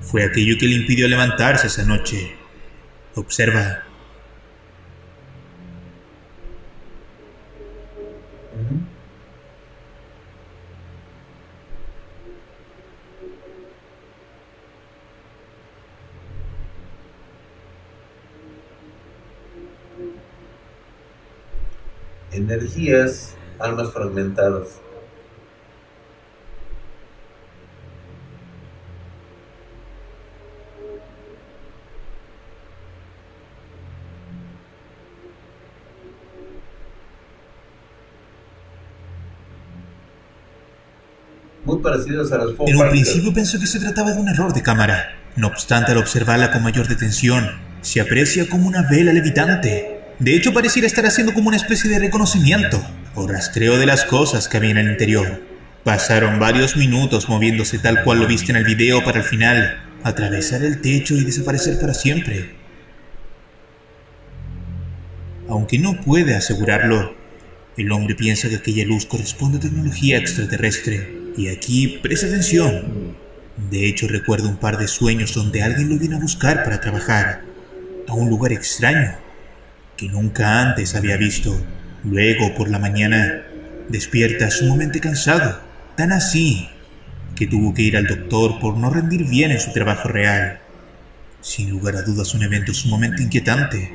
[0.00, 2.32] fue aquello que le impidió levantarse esa noche.
[3.14, 3.84] Observa.
[22.32, 24.80] Energías, almas fragmentadas.
[41.64, 45.16] Muy parecidos a En un principio pensó que se trataba de un error de cámara.
[45.36, 47.50] No obstante, al observarla con mayor detención,
[47.82, 50.00] se aprecia como una vela levitante.
[50.18, 52.82] De hecho, pareciera estar haciendo como una especie de reconocimiento
[53.14, 55.42] o rastreo de las cosas que había en el interior.
[55.84, 60.62] Pasaron varios minutos moviéndose tal cual lo viste en el video para al final atravesar
[60.62, 62.54] el techo y desaparecer para siempre.
[65.48, 67.14] Aunque no puede asegurarlo,
[67.76, 73.16] el hombre piensa que aquella luz corresponde a tecnología extraterrestre y aquí presta atención.
[73.70, 77.42] De hecho, recuerdo un par de sueños donde alguien lo viene a buscar para trabajar
[78.08, 79.16] a un lugar extraño
[79.96, 81.60] que nunca antes había visto.
[82.04, 83.42] Luego, por la mañana,
[83.88, 85.60] despierta sumamente cansado,
[85.96, 86.68] tan así
[87.36, 90.60] que tuvo que ir al doctor por no rendir bien en su trabajo real.
[91.42, 93.92] Sin lugar a dudas, un evento sumamente inquietante,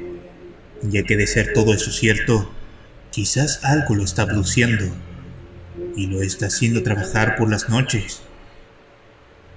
[0.83, 2.53] ya que de ser todo eso cierto,
[3.11, 4.85] quizás algo lo está produciendo
[5.95, 8.21] y lo está haciendo trabajar por las noches.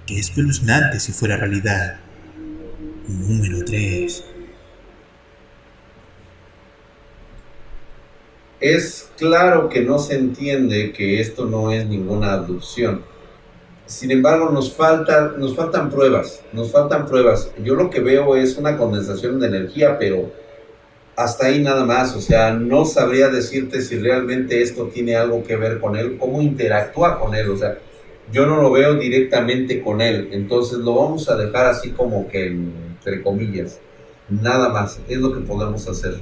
[0.07, 1.99] Qué espeluznante si fuera realidad.
[3.07, 4.25] Número 3.
[8.61, 13.05] Es claro que no se entiende que esto no es ninguna abducción.
[13.87, 17.51] Sin embargo, nos, falta, nos faltan pruebas, nos faltan pruebas.
[17.63, 20.31] Yo lo que veo es una condensación de energía, pero
[21.19, 25.57] hasta ahí nada más, o sea, no sabría decirte si realmente esto tiene algo que
[25.57, 27.77] ver con él, cómo interactúa con él, o sea,
[28.33, 32.47] yo no lo veo directamente con él, entonces lo vamos a dejar así como que
[32.47, 33.81] entre comillas,
[34.29, 36.21] nada más, es lo que podemos hacer.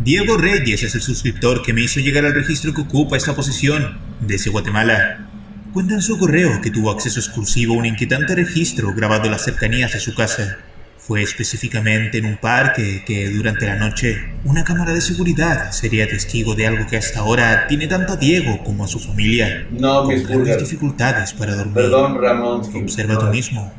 [0.00, 3.98] Diego Reyes es el suscriptor que me hizo llegar al registro que ocupa esta posición
[4.20, 5.30] desde Guatemala.
[5.72, 9.44] Cuenta en su correo que tuvo acceso exclusivo a un inquietante registro grabado en las
[9.44, 10.58] cercanías de su casa.
[11.04, 16.54] Fue específicamente en un parque que durante la noche una cámara de seguridad sería testigo
[16.54, 19.66] de algo que hasta ahora tiene tanto a Diego como a su familia.
[19.72, 21.74] No, con grandes dificultades para dormir.
[21.74, 22.60] Perdón, Ramón.
[22.84, 23.72] Observa tú mismo.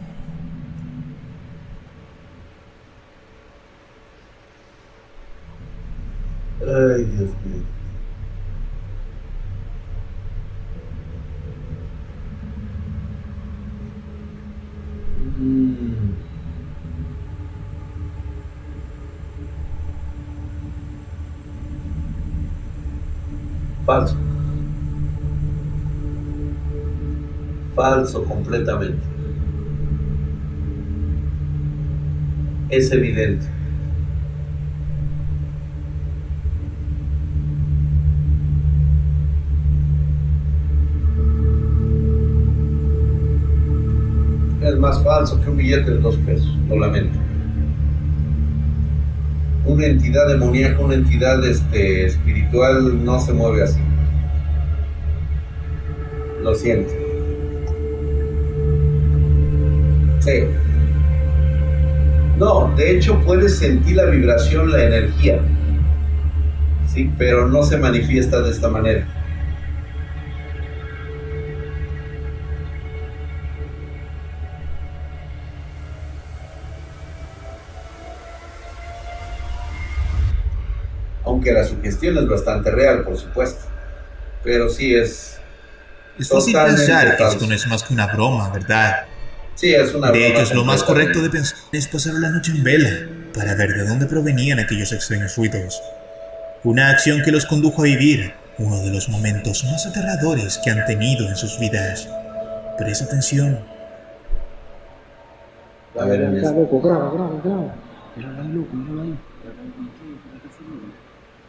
[6.60, 7.64] Ay, Dios mío.
[15.40, 16.23] Mm.
[23.86, 24.16] Falso.
[27.76, 29.00] Falso completamente.
[32.70, 33.46] Es evidente.
[44.62, 47.33] Es más falso que un billete de dos pesos, lo lamento
[49.66, 53.80] una entidad demoníaca, una entidad este, espiritual no se mueve así.
[56.42, 56.92] Lo siento.
[60.20, 60.44] Sí.
[62.38, 65.40] No, de hecho puedes sentir la vibración, la energía.
[66.88, 69.08] Sí, pero no se manifiesta de esta manera.
[81.44, 83.66] Aunque la sugestión es bastante real, por supuesto.
[84.44, 85.38] Pero sí es.
[86.18, 89.06] Es fácil pensar que esto no es más que una broma, ¿verdad?
[89.56, 90.26] Sí, es una broma.
[90.26, 93.56] De hecho, es lo más correcto de pensar es pasar la noche en vela para
[93.56, 95.82] ver de dónde provenían aquellos extraños ruidos.
[96.64, 100.86] Una acción que los condujo a vivir uno de los momentos más aterradores que han
[100.86, 102.08] tenido en sus vidas.
[102.78, 103.60] Presta atención.
[106.00, 107.76] A ver, en loco, graba, graba, graba.
[108.16, 109.18] Míralo loco, míralo ahí.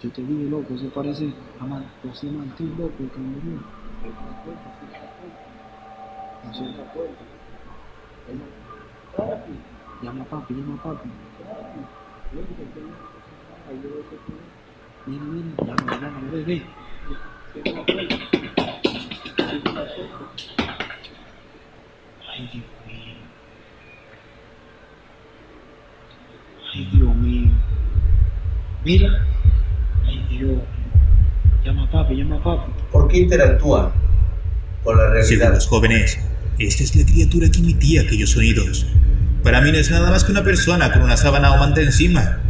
[0.04, 3.56] Yo te digo, loco, se parece a Man José Martín, loco, el que murió.
[10.02, 11.08] Llama a papi, llama a papi.
[15.06, 16.62] Mira, mira, llama, llama, ve, ve.
[22.28, 23.16] Ay, Dios mío.
[26.74, 27.50] Ay, Dios mío.
[28.84, 29.33] Mira.
[31.64, 32.72] Llama a papi, llama a papi.
[32.92, 33.92] ¿Por qué interactúa
[34.82, 35.28] con la realidad?
[35.28, 36.18] Según los jóvenes,
[36.58, 38.86] esta es la criatura que emitía aquellos sonidos.
[39.42, 42.40] Para mí no es nada más que una persona con una sábana o manta encima.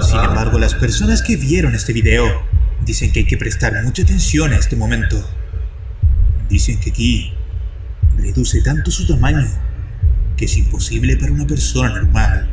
[0.00, 2.24] Sin embargo, las personas que vieron este video
[2.84, 5.24] Dicen que hay que prestar mucha atención a este momento.
[6.48, 7.32] Dicen que aquí
[8.16, 9.46] reduce tanto su tamaño
[10.36, 12.48] que es imposible para una persona normal.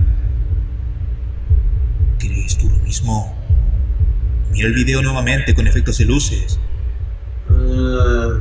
[2.19, 3.38] ¿Crees tú lo mismo?
[4.51, 6.59] Mira el video nuevamente con efectos de luces.
[7.49, 8.39] Uh,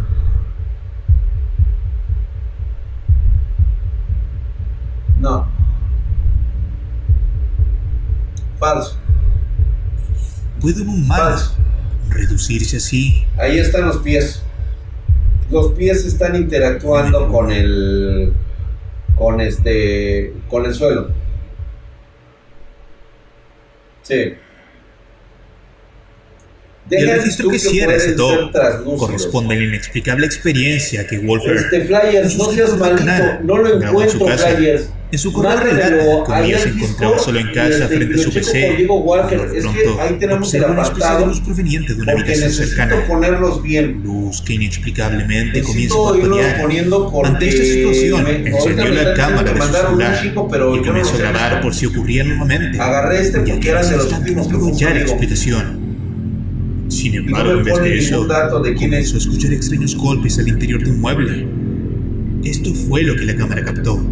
[5.20, 5.46] no.
[8.59, 8.98] Falso.
[10.61, 11.56] ¿Puede un humano Falso.
[12.09, 13.24] reducirse así?
[13.38, 14.42] Ahí están los pies.
[15.50, 18.32] Los pies están interactuando con el
[19.16, 21.11] con este con el suelo.
[24.02, 24.34] Sí.
[26.91, 28.53] Y el registro que cierra ese top
[28.97, 33.11] corresponde a la inexplicable experiencia que Wolfer Este Flyers, no seas maldito,
[33.45, 34.49] no lo grabó en su casa.
[34.57, 34.91] Flyers.
[35.11, 38.86] En su correo relata cómo ella se encontraba solo en casa frente a su PC.
[39.62, 40.01] pronto
[40.34, 43.07] observa una especie de luz proveniente de una habitación cercana.
[43.07, 44.03] ponerlos bien.
[44.03, 46.61] Luz que inexplicablemente comienza a parpadear.
[47.24, 51.18] Ante esta situación, me- encendió la cámara de su celular chico, pero y comenzó a
[51.18, 52.78] grabar por si ocurría nuevamente.
[52.78, 55.78] Agarré este porque que era de los últimos que explicación.
[56.89, 59.11] Sin no embargo, me en vez de eso, dato de quién es.
[59.11, 61.47] comenzó a escuchar extraños golpes al interior de un mueble.
[62.45, 63.97] Esto fue lo que la cámara captó.
[63.97, 64.03] La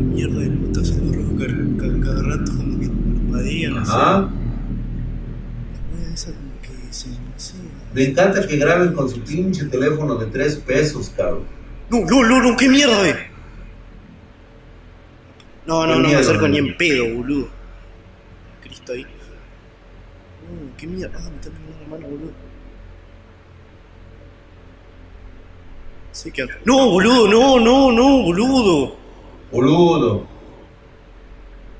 [0.00, 3.92] mierda de está haciendo ruido cada, cada, cada rato, como que parpadea, no sé.
[3.92, 4.30] Ajá.
[5.92, 7.54] La esa como que se, no sé.
[7.94, 11.44] Me encanta que graben con su pinche teléfono de 3 pesos, cabrón.
[11.90, 13.02] No, no, no, no, qué mierda.
[15.66, 17.48] No, Qué no, no me acerco ni en pedo, boludo.
[18.62, 19.02] Cristo ahí.
[20.44, 22.32] No, qué mierda, ah, me está poniendo la mano, boludo.
[26.12, 26.46] Sí que...
[26.64, 28.96] No, boludo, no, no, no, boludo.
[29.50, 30.26] Boludo.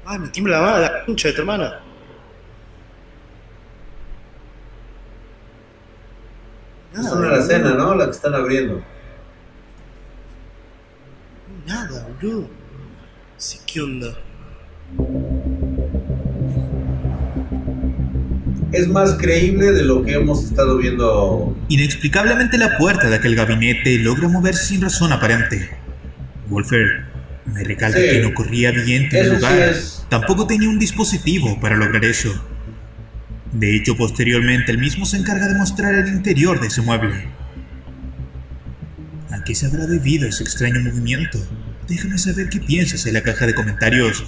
[0.07, 1.81] Ah, me tiembla la mano, la concha de tu hermana.
[6.95, 7.95] Esa no era la cena, ¿no?
[7.95, 8.83] La que están abriendo.
[11.67, 12.49] Nada, boludo.
[13.37, 14.17] Sí, ¿qué onda?
[18.75, 21.57] Es más creíble de lo que hemos estado viendo.
[21.69, 25.71] Inexplicablemente la puerta de aquel gabinete logra moverse sin razón aparente.
[26.49, 27.05] Wolfer
[27.47, 28.07] me recalca Sí.
[28.11, 29.75] que no corría viento en el sí lugar.
[30.09, 32.35] Tampoco tenía un dispositivo para lograr eso.
[33.53, 37.29] De hecho, posteriormente el mismo se encarga de mostrar el interior de ese mueble.
[39.31, 41.39] ¿A qué se habrá debido ese extraño movimiento?
[41.87, 44.25] Déjame saber qué piensas en la caja de comentarios.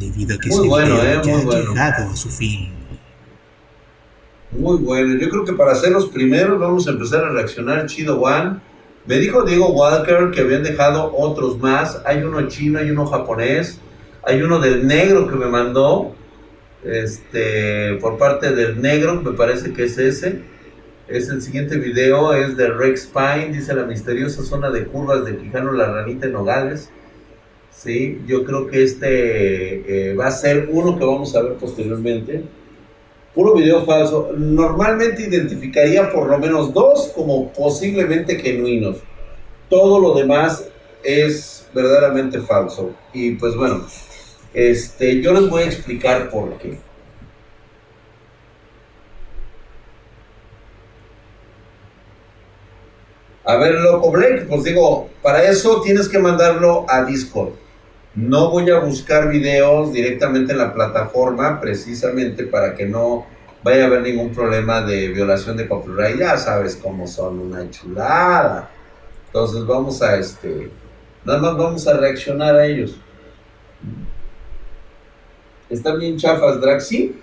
[0.00, 1.70] Debido a que Muy ese bueno, video eh, ya ha bueno.
[1.74, 2.77] llegado a su fin.
[4.50, 5.18] Muy bueno.
[5.18, 8.60] Yo creo que para ser los primeros vamos a empezar a reaccionar chido, One.
[9.06, 12.00] Me dijo Diego Walker que habían dejado otros más.
[12.06, 13.78] Hay uno chino, hay uno japonés,
[14.22, 16.14] hay uno del negro que me mandó.
[16.84, 20.42] Este, por parte del negro, me parece que es ese.
[21.08, 25.36] Es el siguiente video, es de Rex Pine, dice la misteriosa zona de curvas de
[25.38, 26.90] Quijano La Ranita en Nogales.
[27.70, 32.44] Sí, yo creo que este eh, va a ser uno que vamos a ver posteriormente.
[33.34, 34.30] Puro video falso.
[34.36, 38.98] Normalmente identificaría por lo menos dos como posiblemente genuinos.
[39.68, 40.64] Todo lo demás
[41.02, 42.92] es verdaderamente falso.
[43.12, 43.86] Y pues bueno,
[44.54, 46.78] este, yo les voy a explicar por qué.
[53.44, 57.52] A ver, loco Blake, pues digo, para eso tienes que mandarlo a Discord.
[58.14, 63.26] No voy a buscar videos directamente en la plataforma, precisamente para que no
[63.62, 66.18] vaya a haber ningún problema de violación de copyright.
[66.18, 68.70] Ya sabes cómo son, una chulada.
[69.26, 70.70] Entonces vamos a este,
[71.24, 72.98] nada más vamos a reaccionar a ellos.
[75.68, 77.14] Están bien chafas, Drax, sí.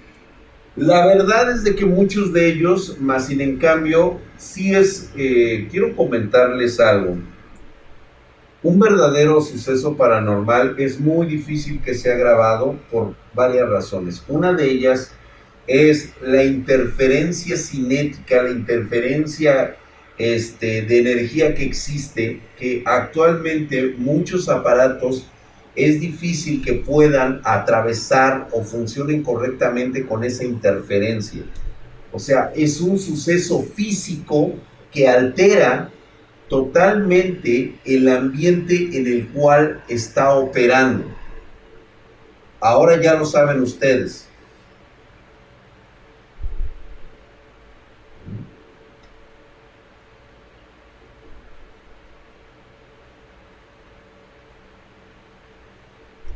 [0.76, 5.68] La verdad es de que muchos de ellos, más sin en cambio, sí es, eh,
[5.72, 7.18] quiero comentarles algo.
[8.66, 14.24] Un verdadero suceso paranormal es muy difícil que sea grabado por varias razones.
[14.28, 15.12] Una de ellas
[15.68, 19.76] es la interferencia cinética, la interferencia
[20.18, 25.28] este, de energía que existe, que actualmente muchos aparatos
[25.76, 31.44] es difícil que puedan atravesar o funcionen correctamente con esa interferencia.
[32.12, 34.56] O sea, es un suceso físico
[34.92, 35.92] que altera
[36.50, 41.06] totalmente el ambiente en el cual está operando.
[42.60, 44.28] Ahora ya lo saben ustedes.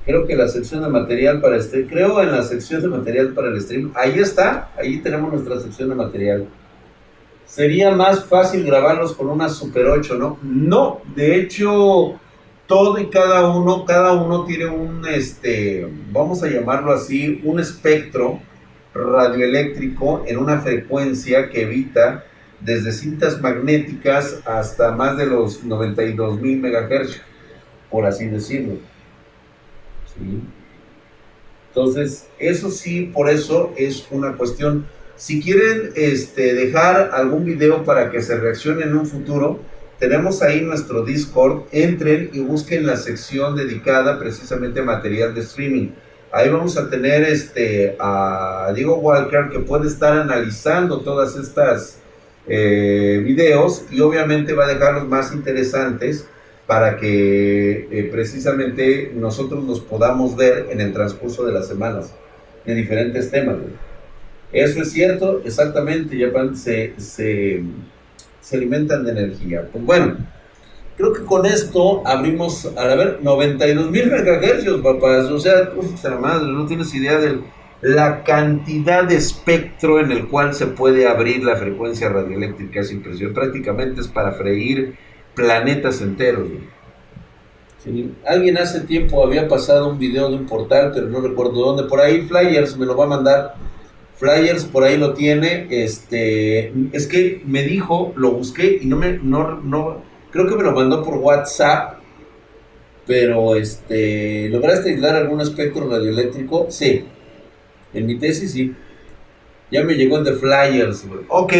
[0.05, 3.49] Creo que la sección de material para este, creo en la sección de material para
[3.49, 6.47] el stream, ahí está, ahí tenemos nuestra sección de material.
[7.49, 10.37] Sería más fácil grabarlos con una Super 8, ¿no?
[10.43, 12.19] No, de hecho,
[12.67, 18.39] todo y cada uno, cada uno tiene un, este, vamos a llamarlo así, un espectro
[18.93, 22.23] radioeléctrico en una frecuencia que evita
[22.61, 27.19] desde cintas magnéticas hasta más de los 92 mil MHz,
[27.89, 28.75] por así decirlo.
[31.69, 34.85] Entonces, eso sí, por eso es una cuestión.
[35.19, 39.59] Si quieren este, dejar algún video para que se reaccione en un futuro,
[39.99, 41.63] tenemos ahí nuestro Discord.
[41.73, 45.89] Entren y busquen la sección dedicada precisamente a material de streaming.
[46.31, 51.99] Ahí vamos a tener este, a Diego Walker que puede estar analizando todas estas
[52.47, 56.25] eh, videos y obviamente va a dejar los más interesantes
[56.65, 62.13] para que eh, precisamente nosotros los podamos ver en el transcurso de las semanas,
[62.65, 63.57] de diferentes temas.
[64.51, 66.17] Eso es cierto, exactamente,
[66.55, 67.63] se, se,
[68.41, 69.67] se, alimentan de energía.
[69.71, 70.17] Pues bueno,
[70.97, 75.71] creo que con esto abrimos, a ver, 92 mil megahercios, papás, o sea,
[76.19, 77.39] madre, no tienes idea de
[77.81, 83.39] la cantidad de espectro en el cual se puede abrir la frecuencia radioeléctrica, es impresionante,
[83.39, 84.95] prácticamente es para freír
[85.35, 86.49] planetas enteros.
[88.27, 91.83] alguien hace tiempo había pasado un video de un portal, pero no recuerdo dónde.
[91.83, 93.68] Por ahí Flyers me lo va a mandar.
[94.19, 95.67] Flyers por ahí lo tiene.
[95.69, 100.63] Este, es que me dijo, lo busqué y no me, no, no, creo que me
[100.63, 101.99] lo mandó por WhatsApp.
[103.07, 106.67] Pero este, ¿lograste aislar algún espectro radioeléctrico?
[106.69, 107.05] Sí.
[107.93, 108.75] En mi tesis sí.
[109.71, 111.07] Ya me llegó el de Flyers.
[111.29, 111.53] Ok.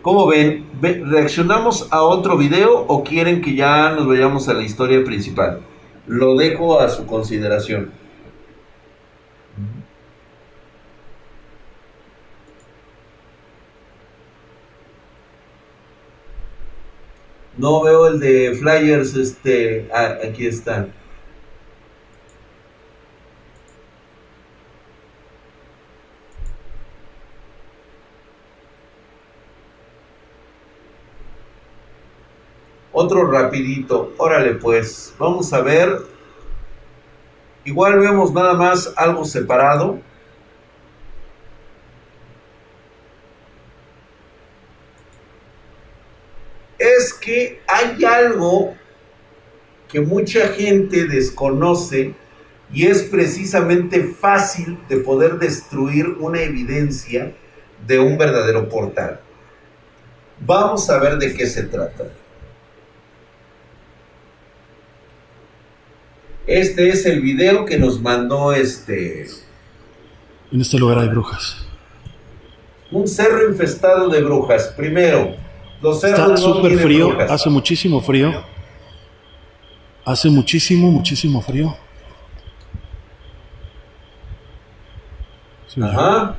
[0.00, 0.66] ¿Cómo ven?
[0.80, 5.60] ¿Reaccionamos a otro video o quieren que ya nos vayamos a la historia principal?
[6.06, 7.90] Lo dejo a su consideración.
[17.60, 20.94] No veo el de flyers, este, ah, aquí están.
[32.92, 34.14] Otro rapidito.
[34.16, 35.98] Órale pues, vamos a ver.
[37.66, 40.00] Igual vemos nada más algo separado.
[46.80, 48.74] Es que hay algo
[49.86, 52.12] que mucha gente desconoce
[52.72, 57.32] y es precisamente fácil de poder destruir una evidencia
[57.86, 59.20] de un verdadero portal.
[60.40, 62.04] Vamos a ver de qué se trata.
[66.48, 69.24] Este es el video que nos mandó este.
[70.50, 71.64] En este lugar hay brujas.
[72.90, 74.74] Un cerro infestado de brujas.
[74.76, 75.36] Primero,
[75.82, 78.44] los Está súper frío, hace muchísimo frío.
[80.04, 81.76] Hace muchísimo, muchísimo frío.
[85.80, 86.36] Ajá.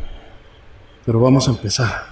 [1.06, 2.12] Pero vamos a empezar.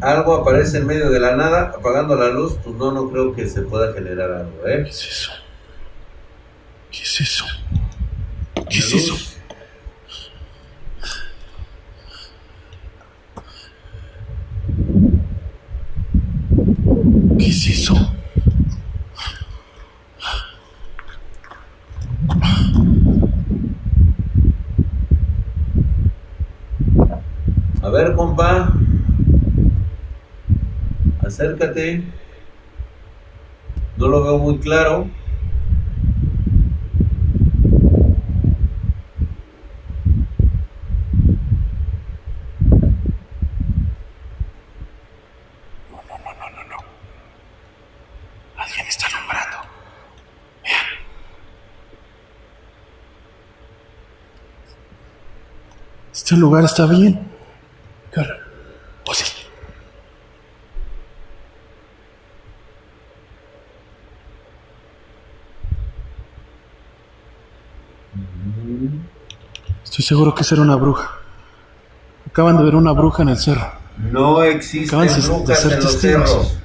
[0.00, 3.46] algo aparece en medio de la nada, apagando la luz, pues no, no creo que
[3.48, 4.84] se pueda generar algo, ¿eh?
[4.84, 5.32] ¿Qué es eso?
[6.90, 7.44] ¿Qué es eso?
[8.68, 9.37] ¿Qué es eso?
[17.38, 17.94] ¿Qué es eso?
[27.82, 28.72] A ver, compa.
[31.24, 32.02] Acércate.
[33.96, 35.08] No lo veo muy claro.
[45.90, 46.76] No, no, no, no, no,
[48.56, 49.58] Alguien está nombrando.
[50.62, 50.86] Vean.
[56.28, 57.18] Este lugar está bien.
[58.10, 58.36] Cara.
[69.82, 71.12] Estoy seguro que era una bruja.
[72.26, 73.72] Acaban de ver una bruja en el cerro.
[73.96, 76.58] No existen brujas en los cerros.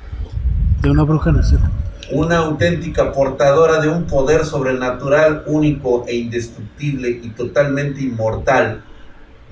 [0.82, 1.70] De una bruja en el cerro.
[2.12, 8.84] Una auténtica portadora de un poder sobrenatural único e indestructible y totalmente inmortal.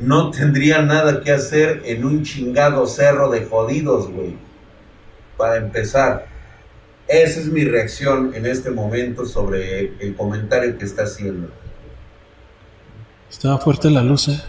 [0.02, 4.36] No tendría nada que hacer en un chingado cerro de jodidos, güey.
[5.38, 6.28] Para empezar.
[7.08, 11.50] Esa es mi reacción en este momento sobre el comentario que está haciendo.
[13.30, 14.42] Estaba fuerte la luz, ¿eh?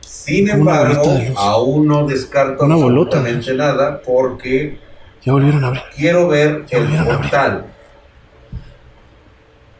[0.00, 1.02] Sin embargo,
[1.36, 4.78] aún no descarto absolutamente nada porque
[5.24, 5.82] ya volvieron a ver.
[5.96, 7.66] quiero ver el portal.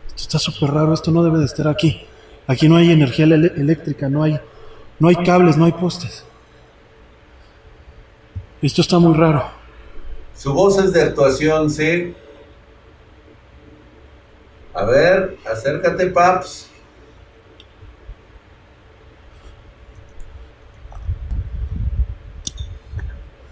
[0.07, 2.03] Esto está súper raro, esto no debe de estar aquí.
[2.46, 4.38] Aquí no hay energía eléctrica, no hay,
[5.03, 6.24] no hay cables, no hay postes.
[8.62, 9.50] Esto está muy raro.
[10.36, 12.14] Su voz es de actuación, sí.
[14.72, 16.70] A ver, acércate, Paps.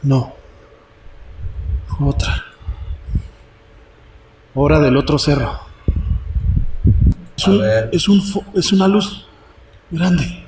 [0.03, 0.33] No.
[1.99, 2.45] Otra.
[4.55, 5.59] Hora del otro cerro.
[7.37, 8.23] Es, un, es, un,
[8.55, 9.27] es una luz
[9.91, 10.40] grande.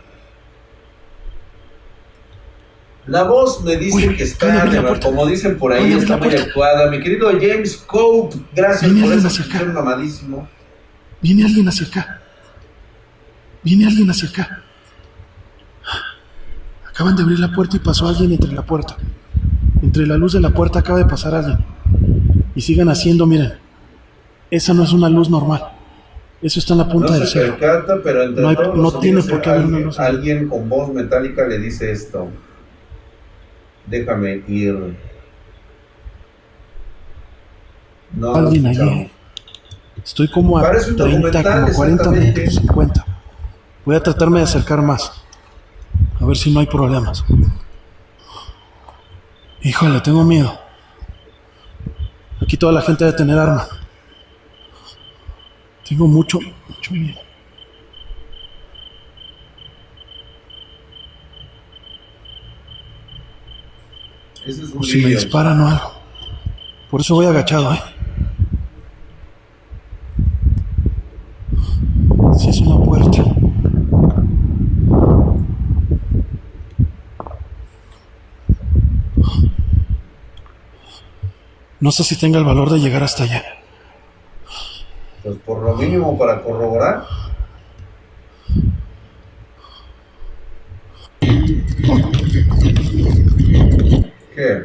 [3.06, 4.64] La voz me dice que está,
[5.02, 6.88] como dicen por ahí, está muy actuada.
[6.90, 10.48] Mi querido James Cope, gracias por esa mamadísimo.
[11.20, 12.20] Viene alguien hacia acá.
[13.64, 14.62] Viene alguien hacia acá.
[16.88, 18.96] Acaban de abrir la puerta y pasó alguien entre la puerta.
[19.82, 21.58] Entre la luz de la puerta acaba de pasar alguien.
[22.54, 23.54] Y sigan haciendo, miren.
[24.50, 25.62] Esa no es una luz normal.
[26.40, 27.56] Eso está en la punta del cielo.
[28.04, 29.98] pero no, no tiene por qué haber una luz.
[29.98, 32.28] Alguien con voz metálica le dice esto.
[33.86, 34.96] Déjame ir.
[38.12, 39.10] No, alguien allí.
[40.04, 43.06] Estoy como a 30, como 40 minutos, 50.
[43.84, 45.12] Voy a tratarme de acercar más.
[46.20, 47.24] A ver si no hay problemas.
[49.62, 50.58] Híjole, tengo miedo.
[52.40, 53.68] Aquí toda la gente debe tener arma.
[55.88, 57.21] Tengo mucho, mucho miedo.
[64.78, 65.92] O si me disparan o algo.
[66.90, 67.80] Por eso voy agachado, ¿eh?
[72.38, 73.24] Si es una puerta.
[81.80, 83.42] No sé si tenga el valor de llegar hasta allá.
[85.22, 87.04] Pues por lo mínimo para corroborar.
[94.34, 94.64] ¿Qué?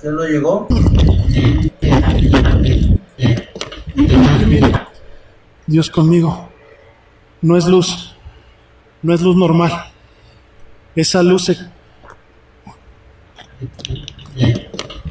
[0.00, 0.66] ¿Se no llegó?
[5.66, 6.48] Dios conmigo.
[7.42, 8.14] No es luz.
[9.02, 9.72] No es luz normal.
[10.96, 11.56] Esa luz se...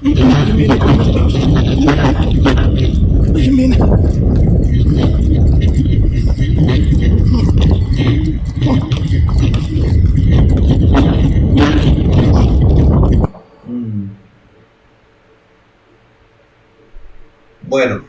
[0.01, 1.13] Viene con los
[3.33, 3.77] Viene,
[17.73, 18.03] Bueno,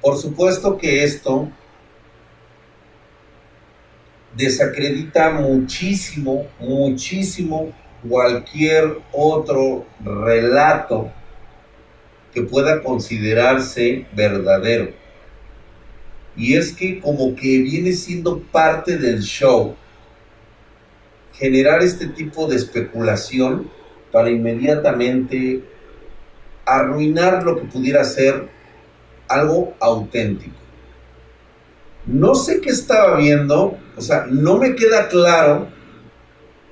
[0.00, 1.50] Por supuesto que esto
[4.34, 7.74] desacredita muchísimo, muchísimo
[8.08, 11.10] cualquier otro relato
[12.32, 14.92] que pueda considerarse verdadero.
[16.36, 19.76] Y es que como que viene siendo parte del show
[21.32, 23.70] generar este tipo de especulación
[24.12, 25.62] para inmediatamente
[26.64, 28.48] arruinar lo que pudiera ser
[29.28, 30.54] algo auténtico.
[32.06, 35.68] No sé qué estaba viendo, o sea, no me queda claro.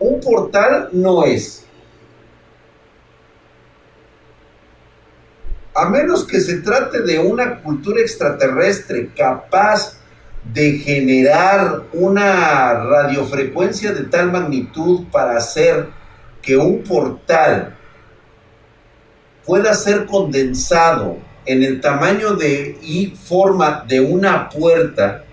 [0.02, 1.64] Un portal no es.
[5.74, 10.00] A menos que se trate de una cultura extraterrestre capaz
[10.52, 15.86] de generar una radiofrecuencia de tal magnitud para hacer
[16.42, 17.76] que un portal
[19.46, 25.24] pueda ser condensado en el tamaño de y forma de una puerta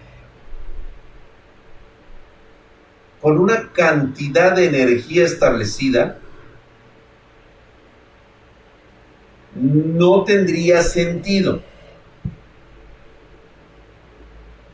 [3.22, 6.20] con una cantidad de energía establecida,
[9.56, 11.62] no tendría sentido.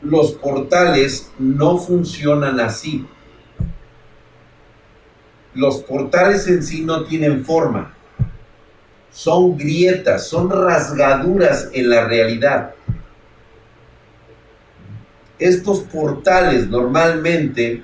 [0.02, 3.08] Los portales no funcionan así.
[5.56, 7.96] Los portales en sí no tienen forma
[9.16, 12.76] son grietas, son rasgaduras en la realidad.
[15.40, 17.84] estos portales normalmente,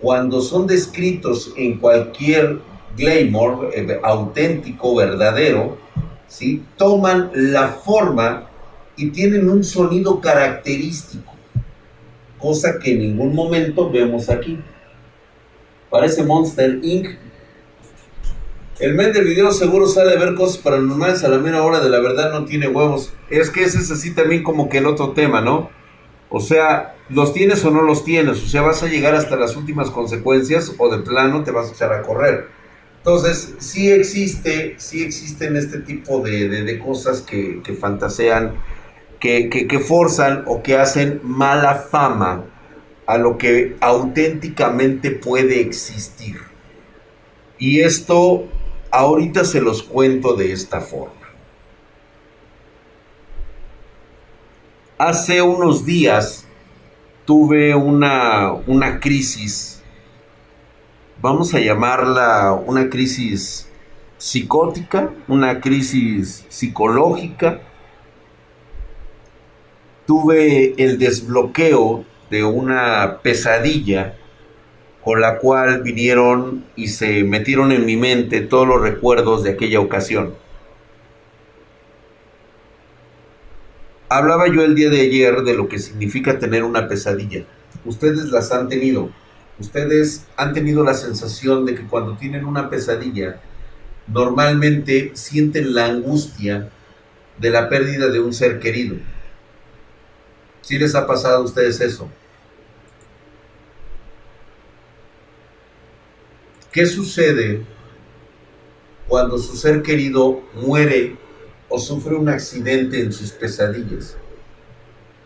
[0.00, 2.60] cuando son descritos en cualquier
[2.96, 5.78] glamour eh, auténtico, verdadero,
[6.26, 6.64] ¿sí?
[6.76, 8.48] toman la forma
[8.96, 11.32] y tienen un sonido característico,
[12.38, 14.58] cosa que en ningún momento vemos aquí.
[15.90, 17.08] Parece Monster Inc.
[18.78, 21.90] El men del video seguro sale a ver cosas paranormales a la mera hora de
[21.90, 23.12] la verdad no tiene huevos.
[23.28, 25.68] Es que ese es así también como que el otro tema, ¿no?
[26.30, 28.42] O sea, los tienes o no los tienes.
[28.42, 31.72] O sea, vas a llegar hasta las últimas consecuencias o de plano te vas a
[31.72, 32.48] echar a correr.
[32.98, 38.54] Entonces, sí existe, sí existen este tipo de, cosas que, fantasean,
[39.18, 42.44] que, que forzan o que hacen mala fama
[43.06, 46.36] a lo que auténticamente puede existir.
[47.58, 48.44] Y esto
[48.90, 51.19] ahorita se los cuento de esta forma.
[55.02, 56.46] Hace unos días
[57.24, 59.82] tuve una, una crisis,
[61.22, 63.66] vamos a llamarla una crisis
[64.18, 67.62] psicótica, una crisis psicológica.
[70.06, 74.16] Tuve el desbloqueo de una pesadilla
[75.02, 79.80] con la cual vinieron y se metieron en mi mente todos los recuerdos de aquella
[79.80, 80.34] ocasión.
[84.12, 87.44] Hablaba yo el día de ayer de lo que significa tener una pesadilla.
[87.84, 89.10] Ustedes las han tenido.
[89.60, 93.40] Ustedes han tenido la sensación de que cuando tienen una pesadilla,
[94.08, 96.70] normalmente sienten la angustia
[97.38, 98.96] de la pérdida de un ser querido.
[100.60, 102.10] ¿Sí les ha pasado a ustedes eso?
[106.72, 107.62] ¿Qué sucede
[109.06, 111.16] cuando su ser querido muere
[111.70, 114.16] o sufre un accidente en sus pesadillas.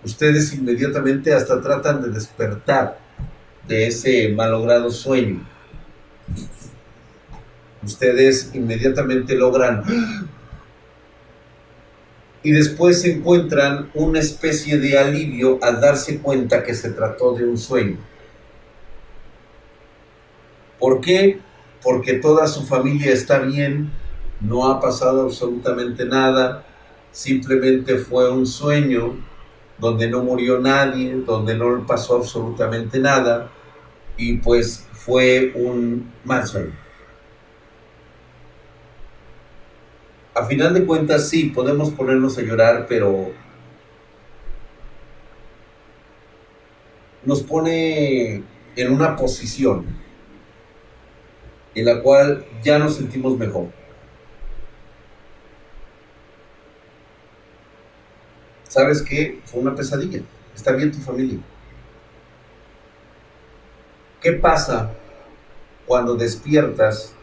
[0.04, 2.98] Ustedes inmediatamente hasta tratan de despertar
[3.66, 5.44] de ese malogrado sueño.
[7.82, 9.82] Ustedes inmediatamente logran
[12.42, 17.56] y después encuentran una especie de alivio al darse cuenta que se trató de un
[17.56, 17.96] sueño.
[20.78, 21.40] ¿Por qué?
[21.82, 23.90] Porque toda su familia está bien,
[24.40, 26.64] no ha pasado absolutamente nada,
[27.12, 29.14] simplemente fue un sueño
[29.78, 33.50] donde no murió nadie, donde no pasó absolutamente nada
[34.16, 36.72] y pues fue un mal sueño.
[40.34, 43.30] A final de cuentas sí, podemos ponernos a llorar, pero
[47.24, 48.42] nos pone
[48.76, 49.86] en una posición
[51.74, 53.83] en la cual ya nos sentimos mejor.
[58.74, 59.40] ¿Sabes qué?
[59.44, 60.20] Fue una pesadilla.
[60.52, 61.38] Está bien tu familia.
[64.20, 64.90] ¿Qué pasa
[65.86, 67.14] cuando despiertas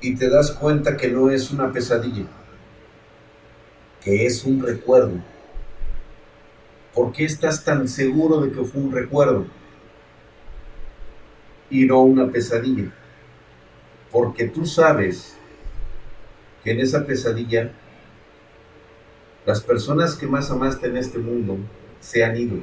[0.00, 2.24] y te das cuenta que no es una pesadilla?
[4.00, 5.20] Que es un recuerdo.
[6.94, 9.46] ¿Por qué estás tan seguro de que fue un recuerdo
[11.68, 12.92] y no una pesadilla?
[14.12, 15.36] Porque tú sabes
[16.62, 17.72] que en esa pesadilla
[19.46, 21.56] las personas que más amaste en este mundo
[22.00, 22.56] se han ido,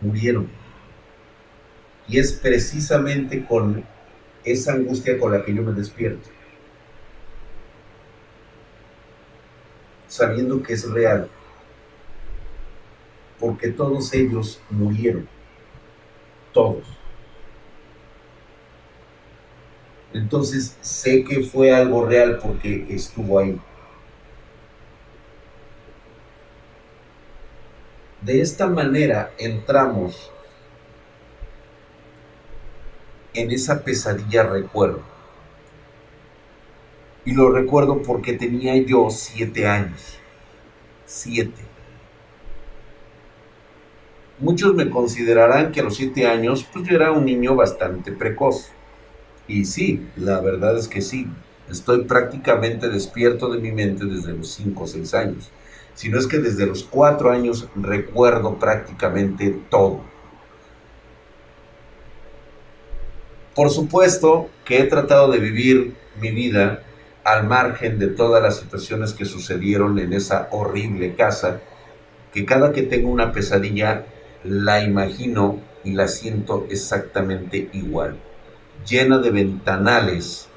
[0.00, 0.48] murieron.
[2.08, 3.84] Y es precisamente con
[4.44, 6.28] esa angustia con la que yo me despierto.
[10.08, 11.28] Sabiendo que es real.
[13.38, 15.28] Porque todos ellos murieron.
[16.52, 16.84] Todos.
[20.12, 23.58] Entonces sé que fue algo real porque estuvo ahí.
[28.24, 30.30] De esta manera entramos
[33.34, 35.02] en esa pesadilla recuerdo.
[37.24, 40.18] Y lo recuerdo porque tenía yo siete años.
[41.04, 41.62] Siete.
[44.38, 48.68] Muchos me considerarán que a los siete años pues yo era un niño bastante precoz.
[49.48, 51.26] Y sí, la verdad es que sí.
[51.68, 55.50] Estoy prácticamente despierto de mi mente desde los cinco o seis años
[55.94, 60.00] sino es que desde los cuatro años recuerdo prácticamente todo.
[63.54, 66.82] Por supuesto que he tratado de vivir mi vida
[67.24, 71.60] al margen de todas las situaciones que sucedieron en esa horrible casa,
[72.32, 74.06] que cada que tengo una pesadilla
[74.42, 78.16] la imagino y la siento exactamente igual,
[78.86, 80.48] llena de ventanales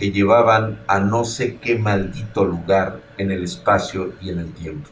[0.00, 4.90] que llevaban a no sé qué maldito lugar en el espacio y en el tiempo.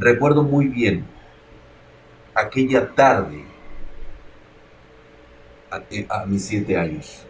[0.00, 1.04] recuerdo muy bien
[2.34, 3.44] aquella tarde
[5.70, 7.24] a, mis siete años.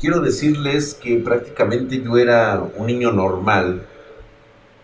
[0.00, 3.86] Quiero decirles que prácticamente yo era un niño normal,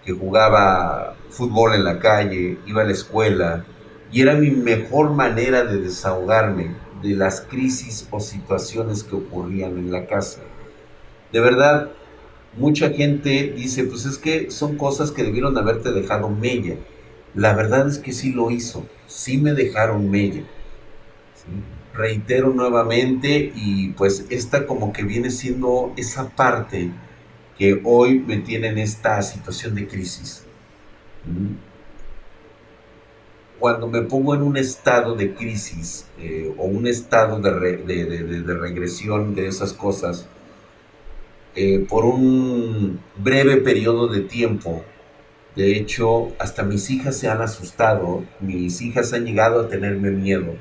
[0.04, 3.64] que jugaba fútbol en la calle, iba a la escuela,
[4.10, 6.74] y era mi mejor manera de desahogarme
[7.04, 10.40] de las crisis o situaciones que ocurrían en la casa.
[11.32, 11.90] De verdad,
[12.56, 16.76] mucha gente dice, pues es que son cosas que debieron haberte dejado mella.
[17.34, 20.44] La verdad es que sí lo hizo, sí me dejaron mella.
[21.92, 26.90] Reitero nuevamente y pues esta como que viene siendo esa parte
[27.58, 30.44] que hoy me tiene en esta situación de crisis.
[33.64, 39.46] Cuando me pongo en un estado de crisis eh, o un estado de, regresión de
[39.46, 40.28] esas cosas,
[41.56, 44.84] eh, por un breve periodo de tiempo.
[45.56, 50.56] De hecho, hasta mis hijas se han asustado, mis hijas han llegado a tenerme miedo,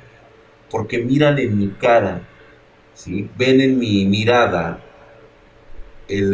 [0.72, 2.22] porque miran en mi cara,
[2.94, 3.30] ¿sí?
[3.38, 4.82] ven en mi mirada
[6.08, 6.34] el,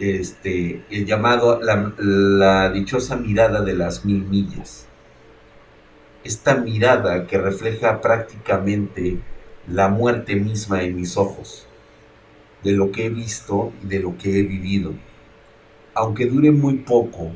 [0.00, 4.86] este, llamado, la, la dichosa mirada de las mil millas.
[6.26, 9.20] Esta mirada que refleja prácticamente
[9.68, 11.68] la muerte misma en mis ojos
[12.64, 14.92] de lo que he visto y de lo que he vivido.
[15.94, 17.30] Aunque dure muy poco,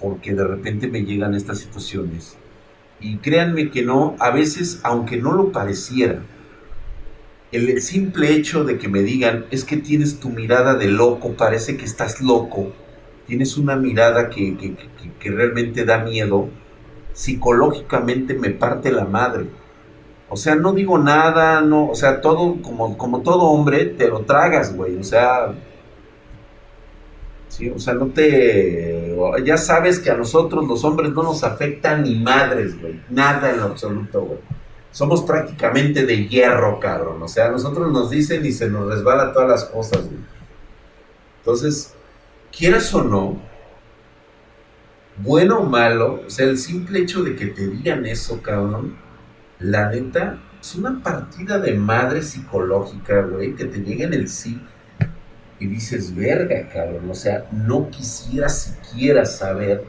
[0.00, 2.36] porque de repente me llegan estas situaciones.
[2.98, 6.20] Y créanme que no, a veces, aunque no lo pareciera,
[7.52, 11.76] el simple hecho de que me digan, es que tienes tu mirada de loco, parece
[11.76, 12.72] que estás loco,
[13.28, 14.74] tienes una mirada que, que,
[15.20, 16.50] que realmente da miedo,
[17.14, 19.46] psicológicamente me parte la madre
[20.34, 24.22] o sea, no digo nada, no, o sea, todo, como, como todo hombre, te lo
[24.22, 24.96] tragas, güey.
[24.96, 25.54] O sea,
[27.48, 29.16] sí, o sea, no te.
[29.44, 33.00] Ya sabes que a nosotros los hombres no nos afectan ni madres, güey.
[33.10, 34.38] Nada en absoluto, güey.
[34.90, 37.22] Somos prácticamente de hierro, cabrón.
[37.22, 40.18] O sea, a nosotros nos dicen y se nos resbala todas las cosas, güey.
[41.38, 41.94] Entonces,
[42.50, 43.36] quieras o no,
[45.18, 48.96] bueno o malo, o sea, el simple hecho de que te digan eso, cabrón
[49.58, 54.60] la neta, es una partida de madre psicológica, güey, que te llega en el sí
[55.58, 59.84] y dices, verga, cabrón, o sea, no quisiera siquiera saber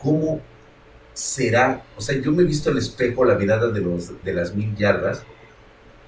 [0.00, 0.40] cómo
[1.12, 4.54] será, o sea, yo me he visto el espejo, la mirada de, los, de las
[4.54, 5.24] mil yardas,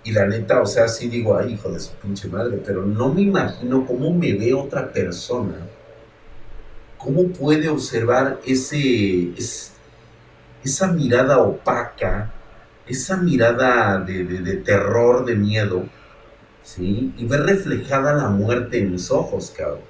[0.04, 3.12] y la neta, o sea, sí digo, ay, hijo de su pinche madre, pero no
[3.12, 5.56] me imagino cómo me ve otra persona,
[7.06, 9.32] cómo puede observar ese,
[10.64, 12.32] esa mirada opaca,
[12.84, 15.84] esa mirada de, terror, de miedo,
[16.64, 17.14] ¿sí?
[17.16, 19.82] Y ver reflejada la muerte en mis ojos, cabrón.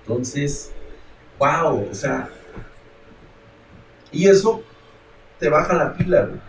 [0.00, 0.72] Entonces,
[1.38, 2.30] wow, o sea,
[4.10, 4.62] y eso
[5.38, 6.40] te baja la pila, güey.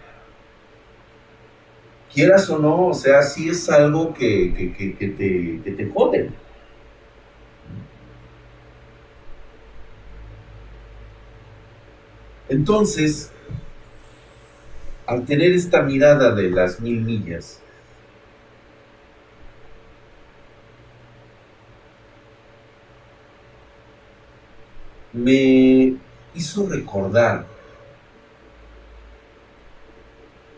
[2.13, 6.44] Quieras o no, o sea, sí es algo que, te, que te jode.
[12.49, 13.31] Entonces,
[15.07, 17.61] al tener esta mirada de las mil millas,
[25.13, 25.95] me
[26.35, 27.45] hizo recordar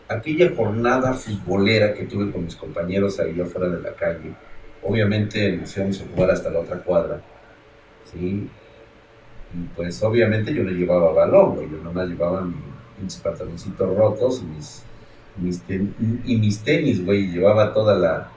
[0.08, 4.34] aquella jornada futbolera que tuve con mis compañeros ahí afuera de la calle.
[4.82, 7.20] Obviamente nos íbamos a jugar hasta la otra cuadra,
[8.10, 8.48] ¿sí?
[9.54, 12.54] Y pues obviamente yo le llevaba balón, güey, yo nomás llevaba mi
[13.02, 14.82] mis pantaloncitos rotos y mis,
[15.36, 15.62] mis
[16.24, 18.30] y mis tenis, güey, llevaba toda la,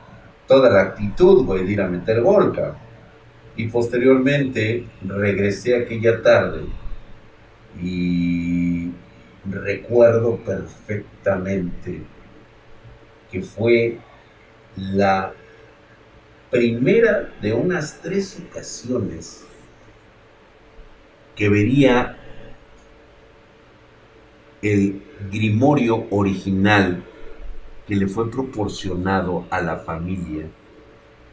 [0.48, 2.54] toda la actitud, güey, de ir a meter gol,
[3.56, 6.62] Y posteriormente regresé aquella tarde
[7.82, 8.92] y
[9.50, 12.02] recuerdo perfectamente
[13.32, 13.98] que fue
[14.76, 15.34] la
[16.50, 19.46] primera de unas tres ocasiones
[21.36, 22.18] que vería
[24.62, 25.02] el
[25.32, 27.04] grimorio original
[27.88, 30.46] que le fue proporcionado a la familia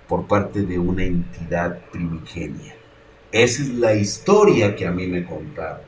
[0.08, 2.74] por parte de una entidad primigenia.
[3.30, 5.82] Esa es la historia que a mí me contaron.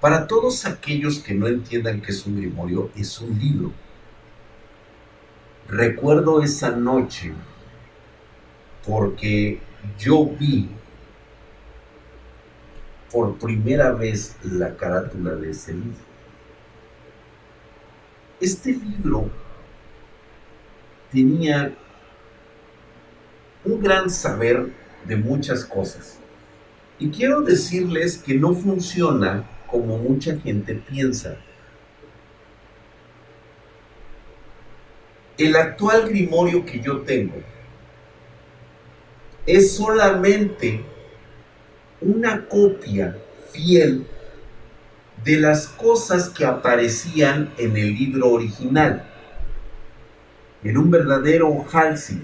[0.00, 3.72] Para todos aquellos que no entiendan qué es un grimorio, es un libro.
[5.68, 7.32] Recuerdo esa noche
[8.86, 9.58] porque
[9.98, 10.68] yo vi
[13.10, 16.06] por primera vez la carátula de ese libro.
[18.40, 19.30] Este libro
[21.10, 21.74] tenía
[23.64, 24.70] un gran saber
[25.06, 26.18] de muchas cosas.
[26.98, 31.36] Y quiero decirles que no funciona como mucha gente piensa.
[35.36, 37.36] El actual grimorio que yo tengo
[39.46, 40.84] es solamente
[42.00, 43.16] una copia
[43.52, 44.06] fiel
[45.24, 49.04] de las cosas que aparecían en el libro original,
[50.62, 52.22] en un verdadero Halsey.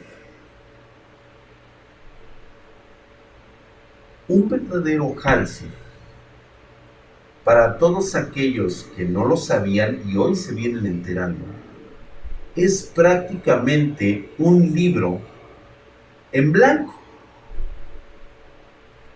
[4.28, 5.68] Un verdadero Halsey,
[7.44, 11.44] para todos aquellos que no lo sabían y hoy se vienen enterando,
[12.54, 15.20] es prácticamente un libro
[16.30, 17.01] en blanco.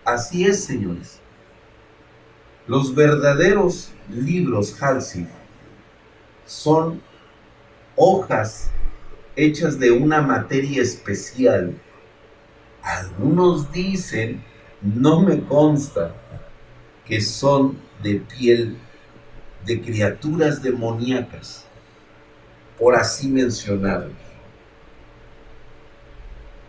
[0.07, 1.19] Así es, señores.
[2.65, 5.27] Los verdaderos libros Halsey
[6.45, 7.01] son
[7.97, 8.71] hojas
[9.35, 11.77] hechas de una materia especial.
[12.81, 14.41] Algunos dicen,
[14.81, 16.15] no me consta,
[17.05, 18.77] que son de piel
[19.65, 21.65] de criaturas demoníacas,
[22.79, 24.13] por así mencionarlo.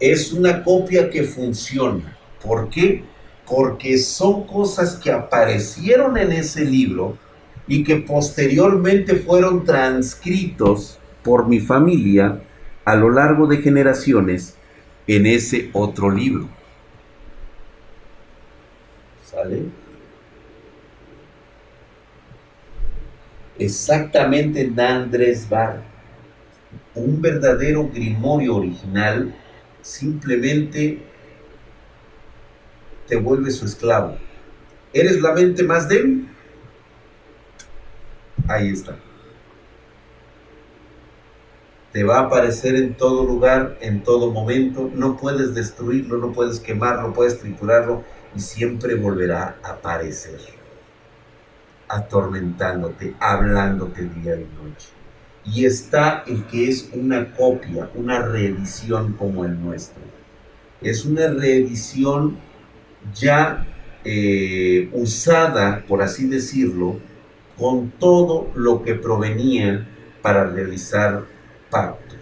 [0.00, 2.18] Es una copia que funciona.
[2.42, 3.04] ¿Por qué?
[3.48, 7.16] Porque son cosas que aparecieron en ese libro
[7.66, 12.42] y que posteriormente fueron transcritos por mi familia
[12.84, 14.56] a lo largo de generaciones
[15.06, 16.48] en ese otro libro.
[19.24, 19.64] ¿Sale?
[23.58, 25.82] Exactamente Andrés Bar.
[26.94, 29.34] Un verdadero grimorio original
[29.82, 31.02] simplemente
[33.08, 34.16] te vuelve su esclavo.
[34.92, 36.28] ¿Eres la mente más débil?
[38.46, 38.96] Ahí está.
[41.92, 44.90] Te va a aparecer en todo lugar, en todo momento.
[44.94, 48.04] No puedes destruirlo, no puedes quemarlo, puedes triturarlo
[48.36, 50.38] y siempre volverá a aparecer
[51.88, 54.88] atormentándote, hablándote día y noche.
[55.44, 60.02] Y está el que es una copia, una reedición como el nuestro.
[60.82, 62.36] Es una reedición
[63.14, 63.66] ya
[64.04, 66.98] eh, usada, por así decirlo,
[67.56, 69.86] con todo lo que provenía
[70.22, 71.24] para realizar
[71.70, 72.18] pactos.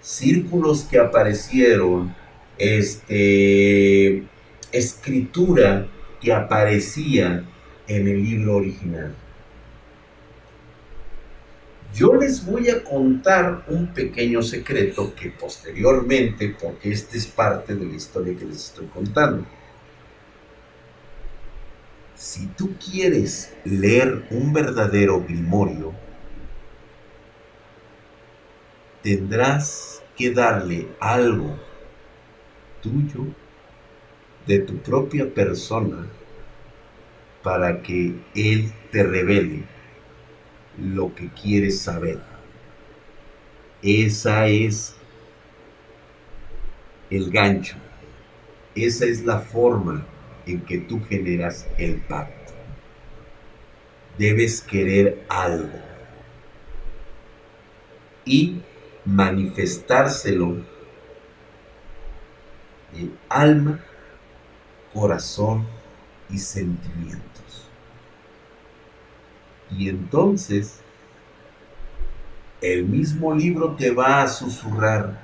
[0.00, 2.14] Círculos que aparecieron,
[2.58, 4.22] este,
[4.72, 5.86] escritura
[6.20, 7.44] que aparecía
[7.86, 9.14] en el libro original.
[11.94, 17.86] Yo les voy a contar un pequeño secreto que posteriormente, porque este es parte de
[17.86, 19.46] la historia que les estoy contando,
[22.16, 25.92] si tú quieres leer un verdadero grimorio,
[29.02, 31.58] tendrás que darle algo
[32.82, 33.26] tuyo,
[34.46, 36.06] de tu propia persona,
[37.42, 39.64] para que Él te revele
[40.78, 42.20] lo que quieres saber.
[43.82, 44.96] Esa es
[47.10, 47.76] el gancho.
[48.74, 50.06] Esa es la forma
[50.46, 52.52] en que tú generas el pacto.
[54.18, 55.78] Debes querer algo
[58.24, 58.62] y
[59.04, 60.56] manifestárselo
[62.92, 63.80] de alma,
[64.94, 65.66] corazón
[66.30, 67.36] y sentimiento.
[69.70, 70.80] Y entonces
[72.60, 75.18] el mismo libro te va a susurrar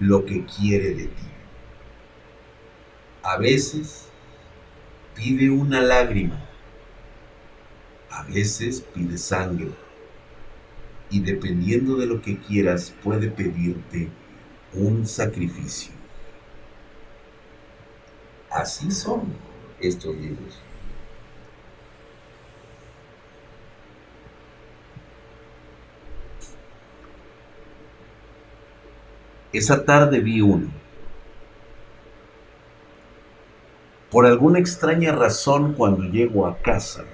[0.00, 1.26] lo que quiere de ti.
[3.22, 4.07] A veces
[5.18, 6.38] pide una lágrima,
[8.08, 9.72] a veces pide sangre
[11.10, 14.08] y dependiendo de lo que quieras puede pedirte
[14.72, 15.90] un sacrificio.
[18.48, 19.32] Así son
[19.80, 20.60] estos libros.
[29.52, 30.87] Esa tarde vi uno.
[34.10, 37.04] Por alguna extraña razón cuando llego a casa,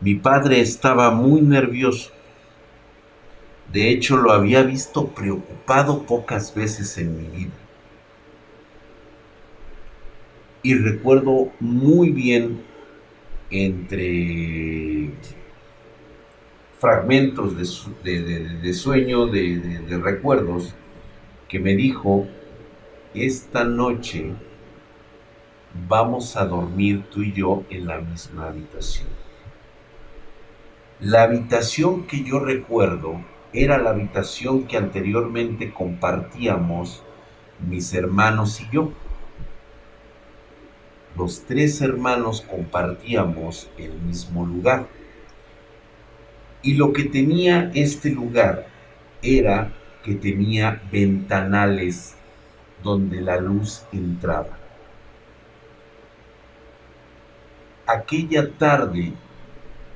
[0.00, 2.10] mi padre estaba muy nervioso.
[3.72, 7.52] De hecho, lo había visto preocupado pocas veces en mi vida.
[10.62, 12.62] Y recuerdo muy bien
[13.50, 15.10] entre
[16.78, 20.74] fragmentos de, sueño, de recuerdos,
[21.48, 22.26] que me dijo,
[23.14, 24.32] esta noche
[25.88, 29.08] vamos a dormir tú y yo en la misma habitación.
[31.00, 33.20] La habitación que yo recuerdo
[33.52, 37.02] era la habitación que anteriormente compartíamos
[37.66, 38.92] mis hermanos y yo.
[41.16, 44.86] los tres hermanos compartíamos el mismo lugar.
[46.62, 48.66] Y lo que tenía este lugar
[49.20, 49.72] era
[50.02, 52.14] que tenía ventanales
[52.82, 54.61] donde la luz entraba.
[57.92, 59.12] Aquella tarde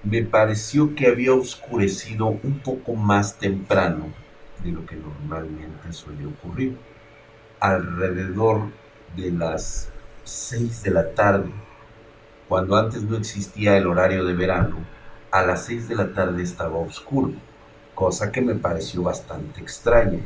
[0.05, 4.09] me pareció que había oscurecido un poco más temprano
[4.63, 6.77] de lo que normalmente suele ocurrir.
[7.59, 8.65] Alrededor
[9.17, 9.91] de las
[10.25, 11.51] 6 de la tarde,
[12.51, 14.77] cuando antes no existía el horario de verano,
[15.31, 17.33] a las 6 de la tarde estaba oscuro,
[17.95, 20.21] cosa que me pareció bastante extraña,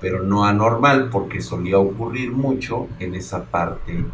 [0.00, 4.04] pero no anormal porque solía ocurrir mucho en esa parte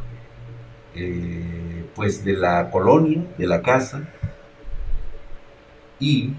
[0.97, 4.09] eh, pues de la colonia, de la casa,
[5.99, 6.35] y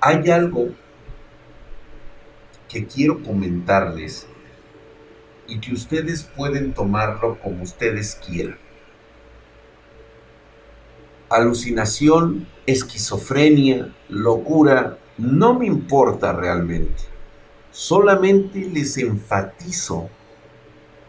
[0.00, 0.68] hay algo
[2.68, 4.26] que quiero comentarles
[5.46, 8.58] y que ustedes pueden tomarlo como ustedes quieran.
[11.28, 17.02] Alucinación, esquizofrenia, locura, no me importa realmente.
[17.70, 20.08] Solamente les enfatizo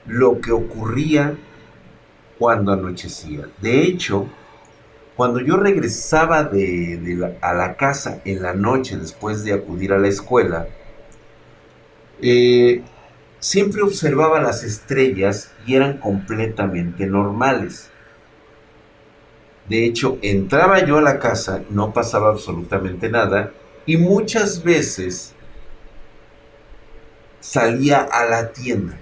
[0.06, 1.38] lo que ocurría
[2.38, 3.48] cuando anochecía.
[3.62, 4.28] De hecho,
[5.16, 10.08] cuando yo regresaba de, a la casa en la noche después de acudir a la
[10.08, 10.68] escuela,
[12.22, 12.82] eh,
[13.40, 17.90] siempre observaba las estrellas y eran completamente normales.
[19.70, 23.52] De hecho, entraba yo a la casa, no pasaba absolutamente nada
[23.86, 25.34] y muchas veces
[27.40, 28.98] salía a la tienda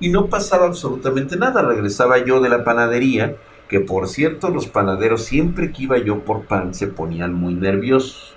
[0.00, 1.62] y no pasaba absolutamente nada.
[1.62, 3.36] Regresaba yo de la panadería,
[3.68, 8.34] que por cierto los panaderos siempre que iba yo por pan se ponían muy nerviosos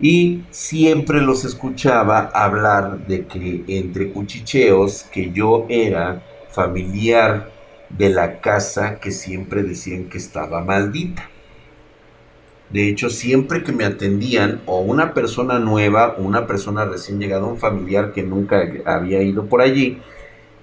[0.00, 7.50] y siempre los escuchaba hablar de que entre cuchicheos que yo era familiar
[7.90, 11.28] de la casa que siempre decían que estaba maldita.
[12.70, 17.44] De hecho, siempre que me atendían o una persona nueva o una persona recién llegada,
[17.44, 19.98] un familiar que nunca había ido por allí,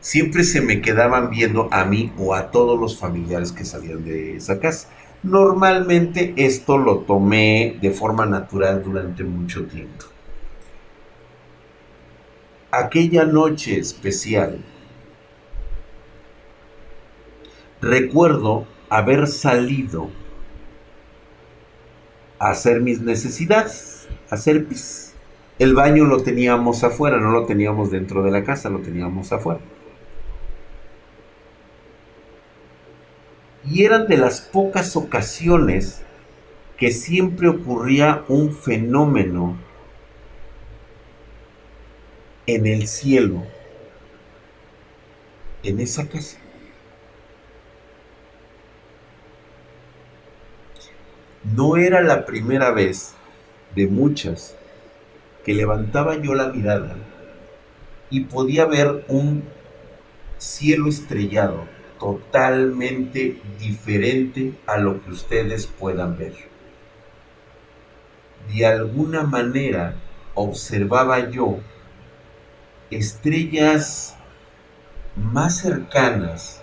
[0.07, 4.37] siempre se me quedaban viendo a mí o a todos los familiares que salían de
[4.37, 4.87] esa casa.
[5.21, 10.05] Normalmente esto lo tomé de forma natural durante mucho tiempo.
[12.71, 14.63] Aquella noche especial,
[17.81, 20.09] recuerdo haber salido
[22.39, 25.15] a hacer mis necesidades, a hacer pis.
[25.59, 29.59] El baño lo teníamos afuera, no lo teníamos dentro de la casa, lo teníamos afuera.
[33.69, 36.01] Y eran de las pocas ocasiones
[36.77, 39.57] que siempre ocurría un fenómeno
[42.45, 43.43] en el cielo,
[45.63, 46.37] en esa casa.
[51.43, 53.13] No era la primera vez
[53.75, 54.55] de muchas
[55.45, 56.95] que levantaba yo la mirada
[58.09, 59.43] y podía ver un
[60.37, 66.35] cielo estrellado totalmente diferente a lo que ustedes puedan ver.
[68.53, 69.95] De alguna manera
[70.33, 71.59] observaba yo
[72.89, 74.15] estrellas
[75.15, 76.61] más cercanas.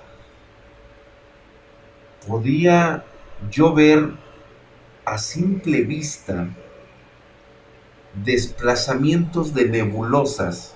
[2.27, 3.05] Podía
[3.51, 4.13] yo ver
[5.05, 6.49] a simple vista
[8.15, 10.74] desplazamientos de nebulosas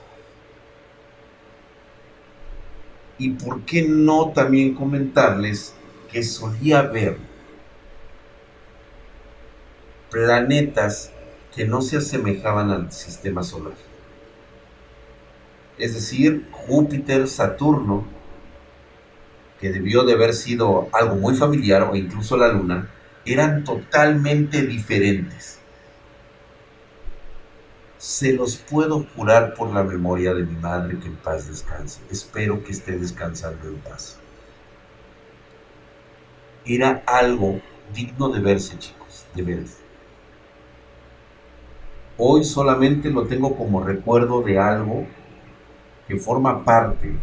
[3.19, 5.75] Y por qué no también comentarles
[6.11, 7.19] que solía ver
[10.11, 11.13] planetas
[11.55, 13.75] que no se asemejaban al sistema solar.
[15.77, 18.07] Es decir, Júpiter, Saturno,
[19.61, 22.89] que debió de haber sido algo muy familiar, o incluso la Luna,
[23.25, 25.58] eran totalmente diferentes
[27.99, 32.01] se los puedo curar por la memoria de mi madre que en paz descanse.
[32.11, 34.19] Espero que esté descansando en paz.
[36.65, 37.61] Era algo
[37.93, 39.79] digno de verse, chicos, de verse.
[42.17, 45.07] Hoy solamente lo tengo como recuerdo de algo
[46.07, 47.17] que forma parte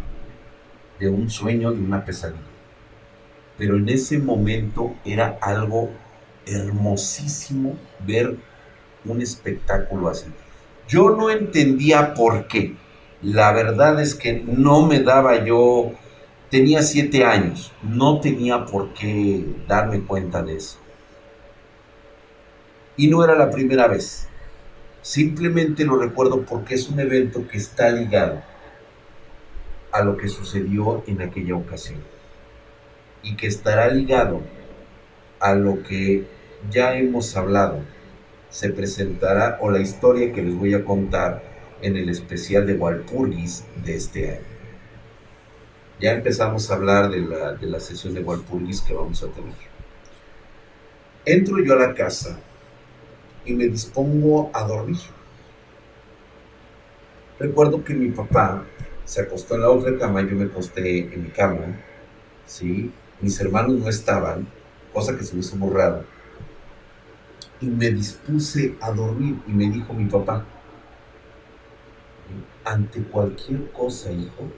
[0.98, 2.40] de un sueño, de una pesadilla.
[3.56, 5.90] Pero en ese momento era algo
[6.44, 7.76] hermosísimo
[8.06, 8.36] ver
[9.04, 10.26] un espectáculo así.
[10.88, 12.74] Yo no entendía por qué.
[13.22, 15.92] La verdad es que no me daba yo,
[16.50, 20.78] tenía siete años, no tenía por qué darme cuenta de eso.
[22.96, 24.28] Y no era la primera vez.
[25.02, 28.42] Simplemente lo recuerdo porque es un evento que está ligado
[29.92, 32.00] a lo que sucedió en aquella ocasión
[33.22, 34.40] y que estará ligado
[35.40, 36.26] a lo que
[36.70, 37.80] ya hemos hablado.
[38.50, 41.42] Se presentará o la historia que les voy a contar
[41.82, 44.56] en el especial de Walpurgis de este año.
[46.00, 49.54] Ya empezamos a hablar de la, de la sesión de Walpurgis que vamos a tener.
[51.24, 52.38] Entro yo a la casa
[53.44, 54.98] y me dispongo a dormir.
[57.38, 58.64] Recuerdo que mi papá
[59.04, 61.76] se acostó en la otra cama, yo me acosté en mi cama,
[62.46, 62.90] ¿sí?
[63.20, 64.46] Mis hermanos no estaban,
[64.92, 66.04] cosa que se me hizo muy raro.
[67.60, 70.44] Y me dispuse a dormir y me dijo mi papá,
[72.64, 74.50] ante cualquier cosa, hijo,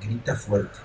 [0.00, 0.78] grita fuerte.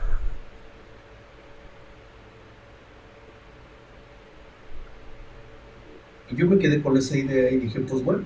[6.30, 8.26] Y yo me quedé con esa idea y dije, pues bueno,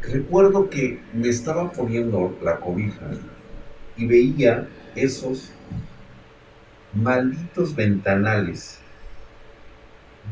[0.00, 3.10] recuerdo que me estaba poniendo la cobija
[3.96, 5.52] y veía esos
[6.96, 8.80] malditos ventanales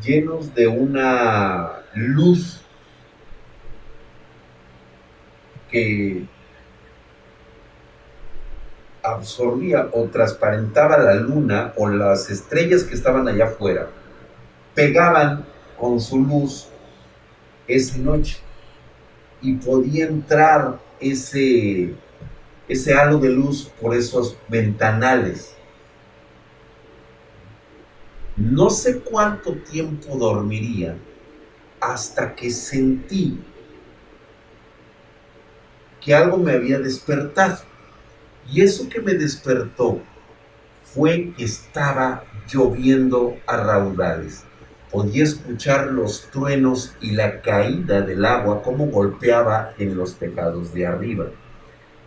[0.02, 2.60] llenos de una luz
[5.70, 6.26] que
[9.02, 13.88] absorbía o transparentaba la luna o las estrellas que estaban allá afuera,
[14.74, 15.44] pegaban
[15.78, 16.68] con su luz
[17.66, 18.38] esa noche
[19.42, 21.94] y podía entrar ese,
[22.68, 25.53] ese halo de luz por esos ventanales.
[28.36, 30.96] No sé cuánto tiempo dormiría
[31.80, 33.38] hasta que sentí
[36.00, 37.58] que algo me había despertado.
[38.50, 40.00] Y eso que me despertó
[40.82, 44.44] fue que estaba lloviendo a raudales
[44.94, 50.86] podía escuchar los truenos y la caída del agua como golpeaba en los tejados de
[50.86, 51.26] arriba.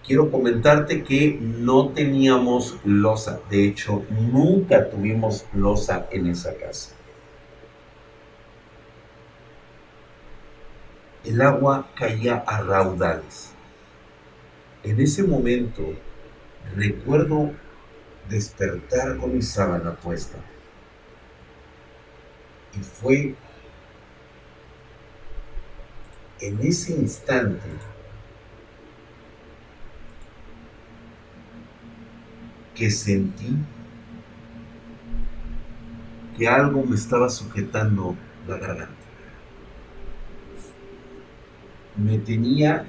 [0.07, 6.95] Quiero comentarte que no teníamos losa, de hecho nunca tuvimos losa en esa casa.
[11.25, 13.51] El agua caía a raudales.
[14.81, 15.83] En ese momento
[16.73, 17.51] recuerdo
[18.29, 20.37] despertar con mi sábana puesta
[22.73, 23.35] y fue
[26.39, 27.67] en ese instante
[32.77, 33.55] que sentí
[36.37, 38.15] que algo me estaba sujetando
[38.47, 38.93] la garganta.
[41.95, 42.85] Me tenía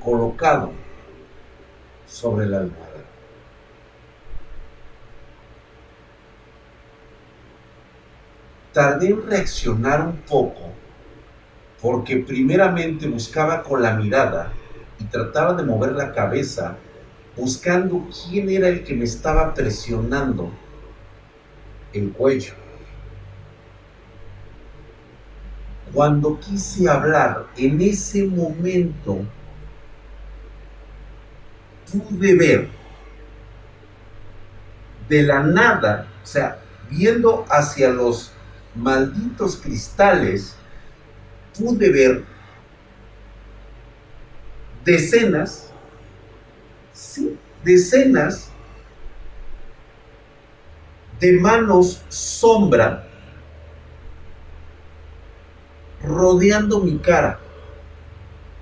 [0.00, 0.72] colocado
[2.06, 2.94] sobre la almohada.
[8.74, 10.72] tardé en reaccionar un poco
[11.80, 14.52] porque primeramente buscaba con la mirada
[14.98, 16.76] y trataba de mover la cabeza
[17.36, 20.50] buscando quién era el que me estaba presionando
[21.92, 22.54] el cuello.
[25.92, 29.24] Cuando quise hablar, en ese momento
[31.92, 32.68] pude ver
[35.08, 36.58] de la nada, o sea,
[36.90, 38.32] viendo hacia los
[38.74, 40.56] malditos cristales,
[41.56, 42.24] pude ver
[44.84, 45.72] decenas,
[46.94, 48.50] sí, decenas
[51.20, 53.06] de manos sombra
[56.02, 57.40] rodeando mi cara,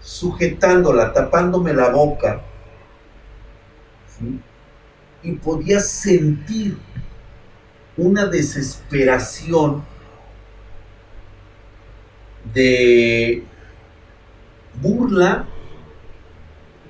[0.00, 2.42] sujetándola, tapándome la boca.
[5.22, 6.78] Y podía sentir
[7.96, 9.84] una desesperación
[12.52, 13.44] de
[14.80, 15.46] burla,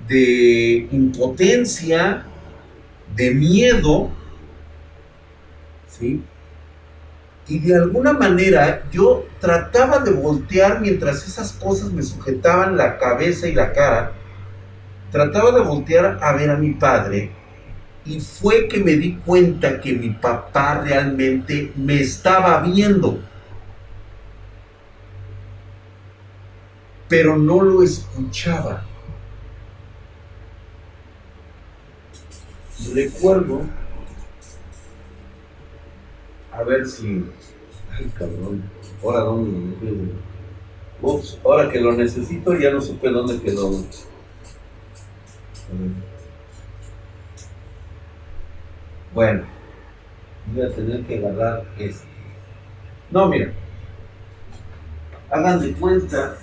[0.07, 2.25] de impotencia,
[3.15, 4.09] de miedo,
[5.87, 6.23] ¿sí?
[7.47, 13.47] Y de alguna manera yo trataba de voltear mientras esas cosas me sujetaban la cabeza
[13.47, 14.13] y la cara,
[15.11, 17.31] trataba de voltear a ver a mi padre
[18.05, 23.19] y fue que me di cuenta que mi papá realmente me estaba viendo.
[27.13, 28.83] pero no lo escuchaba.
[32.91, 33.61] Recuerdo,
[36.51, 37.25] a ver si,
[37.91, 38.63] ay cabrón,
[39.01, 40.33] ahora dónde lo
[41.01, 43.71] Ups, ahora que lo necesito ya no supe dónde quedó.
[49.13, 49.43] Bueno,
[50.47, 52.07] voy a tener que agarrar este.
[53.11, 53.51] No, mira,
[55.29, 56.37] hagan de cuenta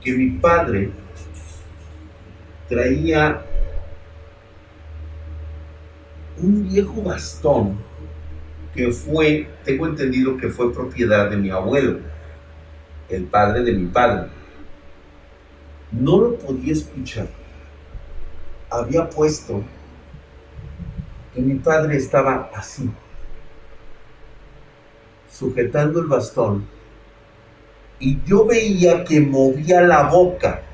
[0.00, 0.90] que mi padre
[2.68, 3.42] traía
[6.38, 7.78] un viejo bastón
[8.74, 11.98] que fue, tengo entendido que fue propiedad de mi abuelo,
[13.08, 14.28] el padre de mi padre.
[15.90, 17.28] No lo podía escuchar.
[18.68, 19.62] Había puesto
[21.34, 22.90] que mi padre estaba así,
[25.30, 26.66] sujetando el bastón,
[27.98, 30.65] y yo veía que movía la boca.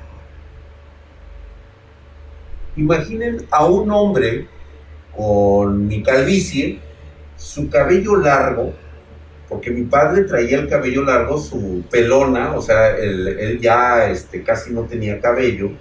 [2.75, 4.47] Imaginen a un hombre
[5.15, 6.79] con mi calvicie,
[7.35, 8.73] su cabello largo,
[9.47, 14.73] porque mi padre traía el cabello largo, su pelona, o sea, él, ya este, casi
[14.73, 15.71] no tenía cabello,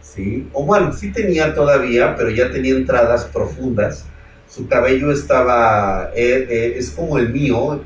[0.00, 0.48] ¿sí?
[0.52, 4.06] O bueno, sí tenía todavía, pero ya tenía entradas profundas.
[4.48, 7.82] Su cabello estaba, eh, eh, es como el mío,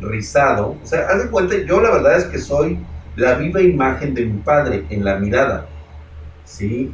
[0.00, 0.76] rizado.
[0.82, 2.78] O sea, haz de cuenta, yo la verdad es que soy
[3.16, 5.66] la viva imagen de mi padre en la mirada,
[6.44, 6.92] ¿sí?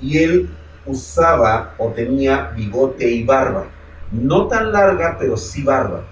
[0.00, 0.50] Y él
[0.86, 3.66] usaba o tenía bigote y barba.
[4.12, 6.04] No tan larga, pero sí barba.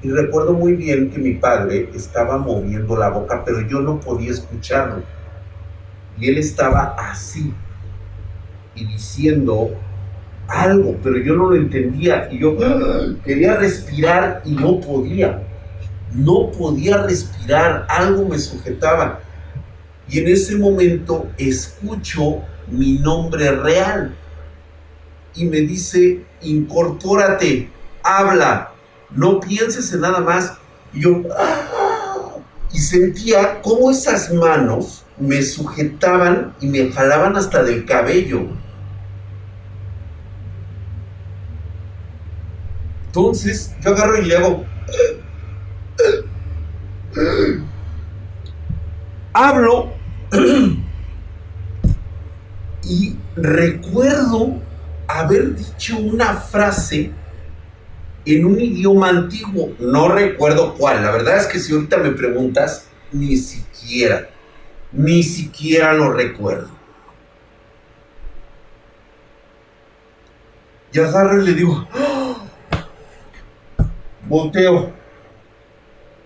[0.00, 4.30] Y recuerdo muy bien que mi padre estaba moviendo la boca, pero yo no podía
[4.30, 5.02] escucharlo.
[6.18, 7.52] Y él estaba así
[8.74, 9.70] y diciendo
[10.46, 12.28] algo, pero yo no lo entendía.
[12.30, 12.56] Y yo
[13.24, 15.42] quería respirar y no podía.
[16.12, 19.20] No podía respirar, algo me sujetaba.
[20.08, 24.14] Y en ese momento escucho mi nombre real.
[25.34, 27.70] Y me dice, incorpórate,
[28.02, 28.72] habla,
[29.10, 30.54] no pienses en nada más.
[30.92, 31.78] Y yo, ¡ah!
[32.72, 38.46] y sentía cómo esas manos me sujetaban y me jalaban hasta del cabello.
[43.06, 44.64] Entonces yo agarro y le hago,
[49.32, 49.92] hablo
[52.88, 54.60] y recuerdo
[55.06, 57.10] haber dicho una frase
[58.24, 59.74] en un idioma antiguo.
[59.78, 61.02] No recuerdo cuál.
[61.02, 64.28] La verdad es que si ahorita me preguntas, ni siquiera,
[64.92, 66.70] ni siquiera lo recuerdo.
[70.92, 72.48] Y agarro y le digo, ¡Ah!".
[74.26, 74.92] volteo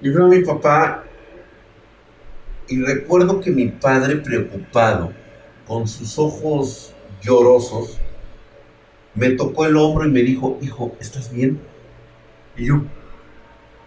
[0.01, 1.05] y veo a mi papá
[2.69, 5.13] y recuerdo que mi padre preocupado
[5.73, 6.93] con sus ojos
[7.23, 7.99] llorosos,
[9.15, 11.59] me tocó el hombro y me dijo, hijo, ¿estás bien?
[12.59, 12.83] Y yo,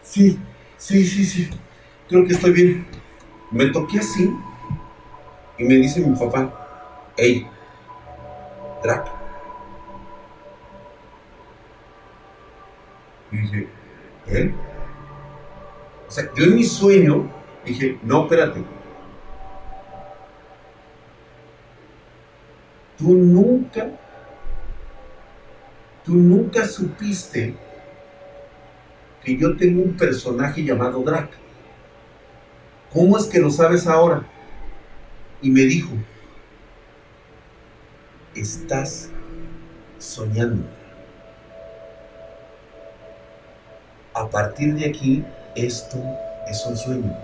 [0.01, 0.39] sí,
[0.77, 1.47] sí, sí, sí,
[2.09, 2.87] creo que estoy bien.
[3.51, 4.33] Me toqué así
[5.59, 7.47] y me dice mi papá, hey,
[8.81, 9.07] Drac.
[13.31, 13.67] Y dije,
[14.25, 14.55] ¿eh?
[16.07, 17.29] O sea, yo en mi sueño
[17.63, 18.63] dije, no, espérate,
[22.97, 23.89] Tú nunca,
[26.03, 27.55] tú nunca supiste
[29.23, 31.29] que yo tengo un personaje llamado Drac.
[32.93, 34.25] ¿Cómo es que lo sabes ahora?
[35.41, 35.91] Y me dijo,
[38.35, 39.09] estás
[39.97, 40.63] soñando.
[44.13, 46.01] A partir de aquí, esto
[46.47, 47.17] es un sueño.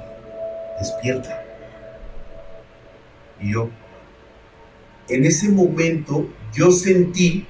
[0.80, 1.41] Despierta.
[3.39, 3.69] Y yo,
[5.07, 7.45] en ese momento yo sentí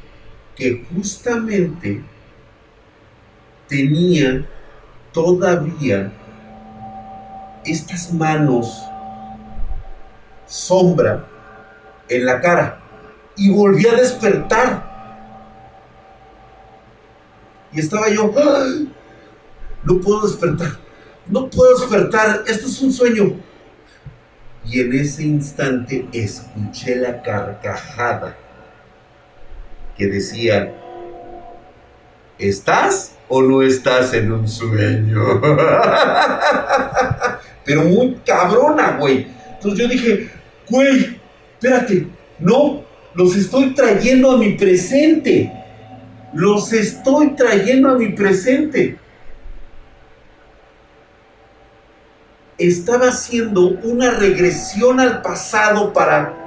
[0.56, 2.04] que justamente
[3.68, 4.46] tenía
[5.12, 6.12] todavía
[7.66, 8.82] estas manos
[10.46, 11.28] sombra
[12.10, 12.82] en la cara
[13.36, 14.92] y volví a despertar.
[17.72, 18.32] Y estaba yo,
[19.84, 20.78] no puedo despertar,
[21.28, 23.38] no puedo despertar, esto es un sueño
[24.66, 28.38] y en ese instante escuché la carcajada
[29.98, 30.74] que decía,
[32.38, 35.42] ¿estás o no estás en un sueño?
[37.66, 39.28] Pero muy cabrona, güey.
[39.54, 40.30] Entonces yo dije,
[40.70, 41.20] güey,
[41.54, 42.08] espérate,
[42.40, 42.84] no,
[43.16, 45.52] los estoy trayendo a mi presente.
[46.34, 48.98] Los estoy trayendo a mi presente.
[52.68, 56.42] Estaba haciendo una regresión al pasado para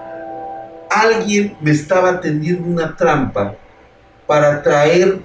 [0.90, 3.56] alguien me estaba tendiendo una trampa
[4.26, 5.20] para traer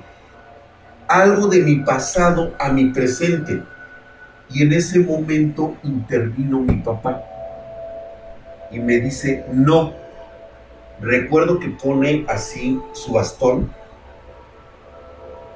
[1.08, 3.62] algo de mi pasado a mi presente.
[4.50, 7.24] Y en ese momento intervino mi papá
[8.72, 9.94] y me dice, no.
[11.02, 13.72] Recuerdo que pone así su bastón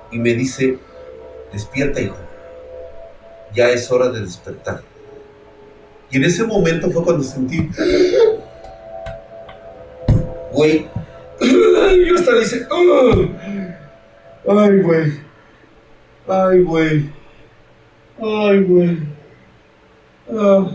[0.10, 0.80] y me dice,
[1.52, 2.16] despierta hijo,
[3.54, 4.93] ya es hora de despertar
[6.14, 7.68] Y en ese momento fue cuando sentí,
[10.52, 10.88] güey,
[11.42, 12.68] yo hasta dice,
[14.48, 15.12] ay, güey,
[16.28, 17.10] ay, güey,
[18.22, 19.00] ay, güey.
[20.32, 20.70] Ah.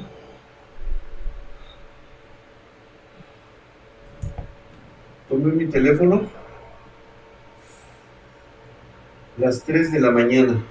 [5.28, 6.22] Tomé mi teléfono.
[9.36, 10.64] Las 3 de la mañana.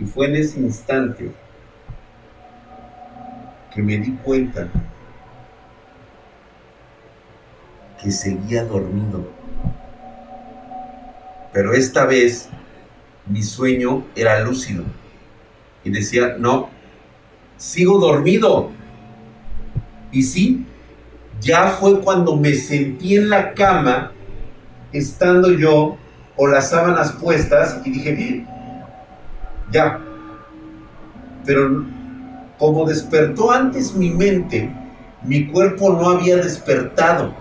[0.00, 1.30] Y fue en ese instante
[3.74, 4.68] que me di cuenta
[8.02, 9.28] que seguía dormido.
[11.52, 12.48] Pero esta vez
[13.26, 14.84] mi sueño era lúcido.
[15.84, 16.70] Y decía, no,
[17.58, 18.70] sigo dormido.
[20.10, 20.64] Y sí,
[21.40, 24.12] ya fue cuando me sentí en la cama,
[24.92, 25.98] estando yo
[26.36, 28.46] con las sábanas puestas, y dije,
[29.70, 30.00] ya.
[31.44, 31.84] Pero
[32.58, 34.70] como despertó antes mi mente,
[35.22, 37.34] mi cuerpo no había despertado.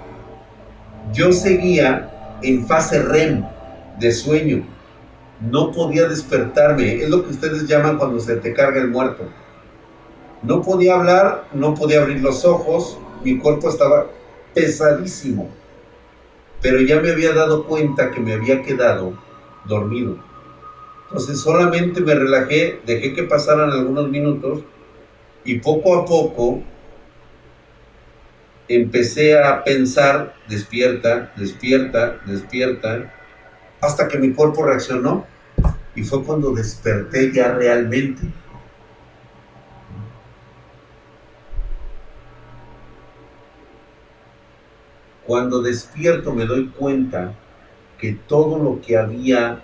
[1.14, 3.46] Yo seguía en fase REM
[4.00, 4.64] de sueño.
[5.42, 6.96] No podía despertarme.
[6.96, 9.24] Es lo que ustedes llaman cuando se te carga el muerto.
[10.42, 12.98] No podía hablar, no podía abrir los ojos.
[13.24, 14.08] Mi cuerpo estaba
[14.54, 15.50] pesadísimo.
[16.62, 19.14] Pero ya me había dado cuenta que me había quedado
[19.66, 20.29] dormido.
[21.10, 24.60] Entonces solamente me relajé, dejé que pasaran algunos minutos
[25.44, 26.62] y poco a poco
[28.68, 33.12] empecé a pensar, despierta, despierta, despierta,
[33.82, 35.26] hasta que mi cuerpo reaccionó
[35.96, 38.22] y fue cuando desperté ya realmente.
[45.26, 47.34] Cuando despierto me doy cuenta
[47.98, 49.64] que todo lo que había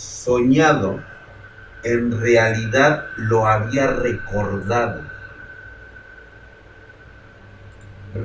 [0.00, 0.98] soñado
[1.84, 5.02] en realidad lo había recordado.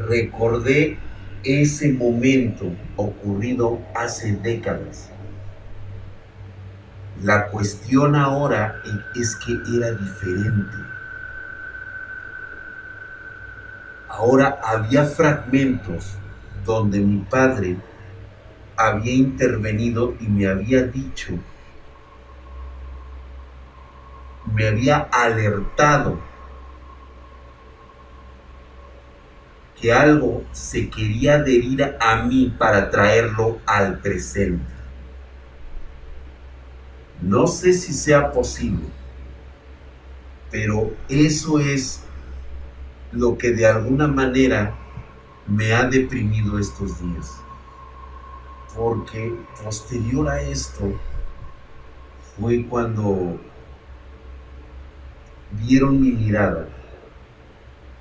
[0.07, 0.97] Recordé
[1.43, 5.11] ese momento ocurrido hace décadas.
[7.21, 8.81] La cuestión ahora
[9.13, 10.77] es que era diferente.
[14.07, 16.17] Ahora había fragmentos
[16.65, 17.77] donde mi padre
[18.77, 21.37] había intervenido y me había dicho,
[24.53, 26.19] me había alertado
[29.79, 34.63] que algo se quería adherir a mí para traerlo al presente.
[37.21, 38.85] No sé si sea posible,
[40.51, 42.03] pero eso es
[43.11, 44.75] lo que de alguna manera
[45.47, 47.31] me ha deprimido estos días.
[48.75, 50.93] Porque posterior a esto
[52.35, 53.39] fue cuando
[55.51, 56.67] vieron mi mirada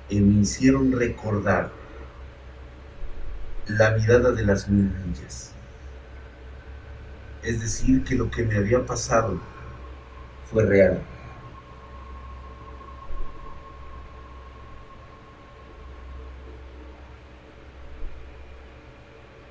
[0.09, 1.71] y me hicieron recordar
[3.67, 4.91] la mirada de las mil
[7.41, 9.39] Es decir, que lo que me había pasado
[10.51, 11.01] fue real.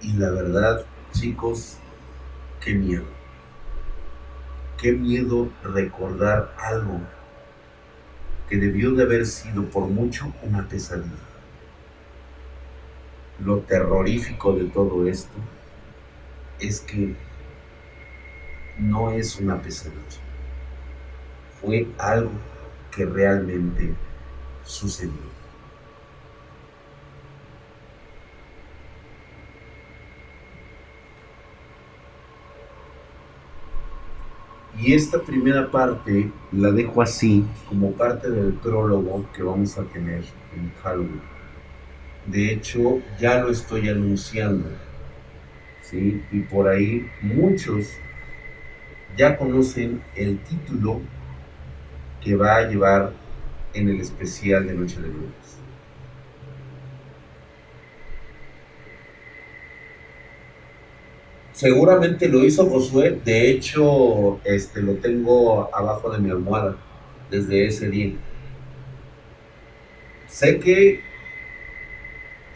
[0.01, 1.79] Y la verdad, chicos,
[2.61, 3.05] qué miedo.
[4.79, 7.01] Qué miedo recordar algo
[8.49, 11.11] que debió de haber sido por mucho una pesadilla.
[13.45, 15.35] Lo terrorífico de todo esto
[16.61, 17.15] es que
[18.79, 20.21] no es una pesadilla.
[21.61, 22.33] Fue algo
[22.95, 23.95] que realmente
[24.65, 25.44] sucedió.
[34.81, 40.25] Y esta primera parte la dejo así, como parte del prólogo que vamos a tener
[40.57, 41.21] en Halloween.
[42.27, 44.69] De hecho, ya lo estoy anunciando.
[45.83, 46.23] ¿sí?
[46.33, 47.87] Y por ahí muchos
[49.17, 51.01] ya conocen el título
[52.21, 53.13] que va a llevar
[53.75, 55.64] en el especial de Noche de Brujas.
[61.55, 66.77] Seguramente lo hizo Josué, de hecho, este, lo tengo abajo de mi almohada
[67.31, 68.13] desde ese día.
[70.27, 71.01] Sé que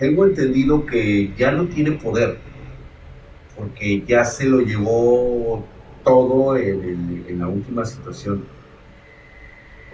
[0.00, 2.38] tengo entendido que ya no tiene poder,
[3.56, 5.64] porque ya se lo llevó
[6.02, 8.46] todo en, en la última situación.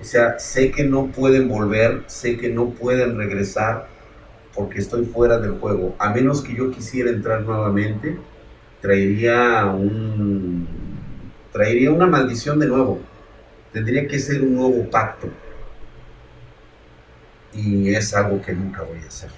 [0.01, 3.86] O sea, sé que no pueden volver, sé que no pueden regresar,
[4.55, 5.94] porque estoy fuera del juego.
[5.98, 8.16] A menos que yo quisiera entrar nuevamente,
[8.85, 10.69] traería un
[11.51, 13.01] traería una maldición de nuevo.
[13.73, 15.31] Tendría que ser un nuevo pacto.
[17.55, 19.31] Y es algo que nunca voy a hacer.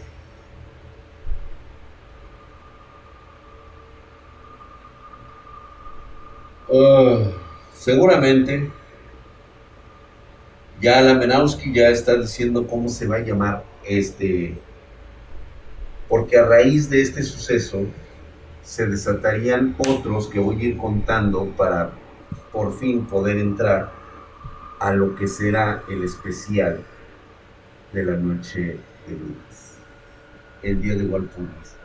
[6.69, 7.31] Ah,
[7.73, 8.69] seguramente
[10.81, 14.59] ya la Menowski ya está diciendo cómo se va a llamar este,
[16.09, 17.87] porque a raíz de este suceso
[18.67, 21.93] se desatarían otros que voy a ir contando para
[22.53, 23.93] por fin poder entrar
[24.81, 26.81] a lo que será el especial
[27.93, 28.77] de la noche
[29.07, 29.75] de brujas,
[30.63, 31.77] el día de Walpurgis.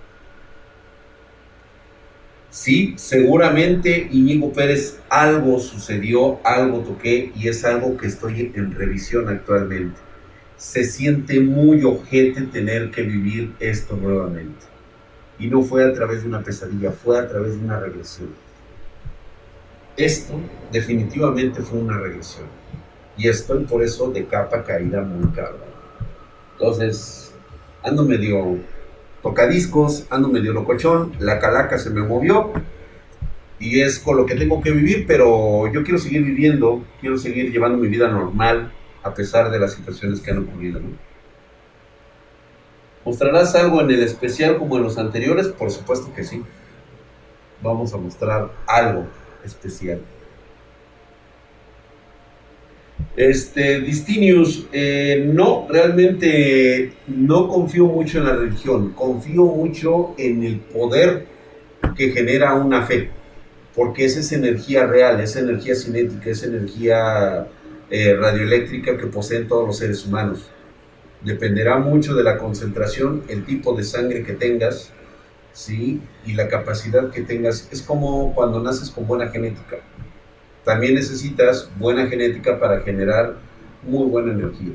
[2.50, 9.30] Sí, seguramente Íñigo Pérez algo sucedió, algo toqué y es algo que estoy en revisión
[9.30, 10.00] actualmente.
[10.58, 14.71] Se siente muy ojete tener que vivir esto nuevamente.
[15.42, 18.30] Y no fue a través de una pesadilla, fue a través de una regresión.
[19.98, 20.40] Esto
[20.72, 22.46] definitivamente fue una regresión.
[23.18, 25.72] Y estoy por eso de capa caída muy cabrón.
[26.54, 27.34] Entonces,
[27.84, 28.60] ando medio
[29.24, 32.52] tocadiscos, ando medio locochón, la calaca se me movió
[33.60, 37.52] y es con lo que tengo que vivir, pero yo quiero seguir viviendo, quiero seguir
[37.52, 38.72] llevando mi vida normal
[39.04, 40.80] a pesar de las situaciones que han ocurrido.
[43.06, 45.48] ¿Mostrarás algo en el especial como en los anteriores?
[45.48, 46.44] Por supuesto que sí.
[47.62, 49.06] Vamos a mostrar algo
[49.44, 50.02] especial.
[53.16, 60.60] Este, Distinius, eh, no, realmente no confío mucho en la religión, confío mucho en el
[60.60, 61.26] poder
[61.96, 63.10] que genera una fe,
[63.76, 67.48] porque esa es energía real, esa energía cinética, esa energía
[67.90, 70.50] eh, radioeléctrica que poseen todos los seres humanos.
[71.24, 74.92] Dependerá mucho de la concentración, el tipo de sangre que tengas,
[75.54, 76.02] ¿sí?
[76.26, 77.70] Y la capacidad que tengas.
[77.72, 79.78] Es como cuando naces con buena genética
[80.64, 83.36] también necesitas buena genética para generar
[83.84, 84.74] muy buena energía.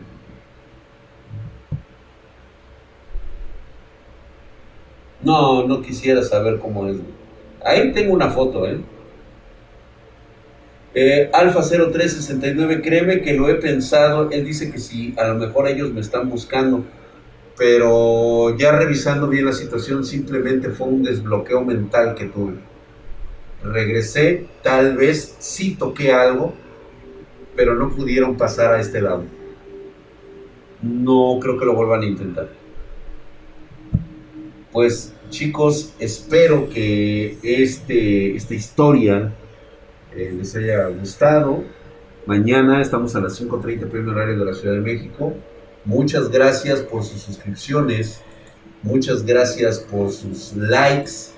[5.22, 6.98] No, no quisiera saber cómo es.
[7.64, 8.80] Ahí tengo una foto, ¿eh?
[10.96, 14.30] Eh Alfa 0369, créeme que lo he pensado.
[14.30, 16.84] Él dice que sí, a lo mejor ellos me están buscando.
[17.56, 22.54] Pero ya revisando bien la situación, simplemente fue un desbloqueo mental que tuve
[23.72, 26.54] regresé, tal vez sí toqué algo,
[27.54, 29.24] pero no pudieron pasar a este lado.
[30.82, 32.48] No creo que lo vuelvan a intentar.
[34.72, 39.32] Pues chicos, espero que este, esta historia
[40.16, 41.62] eh, les haya gustado.
[42.26, 45.34] Mañana estamos a las 5.30 pm horario de la Ciudad de México.
[45.84, 48.20] Muchas gracias por sus suscripciones.
[48.82, 51.36] Muchas gracias por sus likes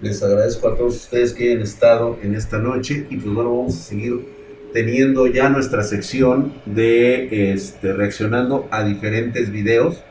[0.00, 3.76] les agradezco a todos ustedes que hayan estado en esta noche y pues bueno, vamos
[3.76, 4.26] a seguir
[4.72, 10.02] teniendo ya nuestra sección de este, reaccionando a diferentes videos.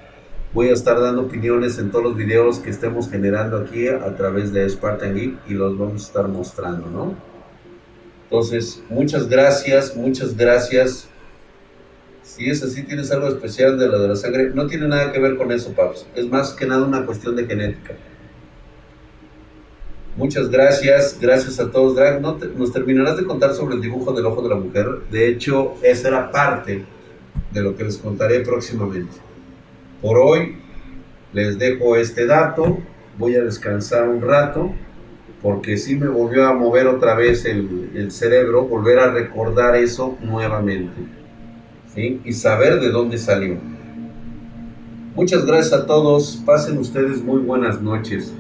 [0.53, 4.51] Voy a estar dando opiniones en todos los videos que estemos generando aquí a través
[4.53, 7.34] de Spartan Geek y los vamos a estar mostrando, ¿no?
[8.25, 11.07] Entonces, muchas gracias, muchas gracias.
[12.23, 15.19] Si es así, tienes algo especial de la de la sangre, no tiene nada que
[15.19, 16.07] ver con eso, Paps.
[16.15, 17.93] Es más que nada una cuestión de genética.
[20.17, 21.95] Muchas gracias, gracias a todos.
[21.95, 24.87] Drag, nos terminarás de contar sobre el dibujo del ojo de la mujer.
[25.11, 26.85] De hecho, esa era parte
[27.51, 29.17] de lo que les contaré próximamente.
[30.01, 30.57] Por hoy
[31.31, 32.79] les dejo este dato.
[33.17, 34.73] Voy a descansar un rato
[35.45, 41.03] porque sí me volvió a mover otra vez el, cerebro, volver a recordar eso nuevamente
[41.93, 42.19] ¿sí?
[42.25, 43.57] y saber de dónde salió.
[45.13, 46.41] Muchas gracias a todos.
[46.47, 48.33] Pasen ustedes muy buenas noches.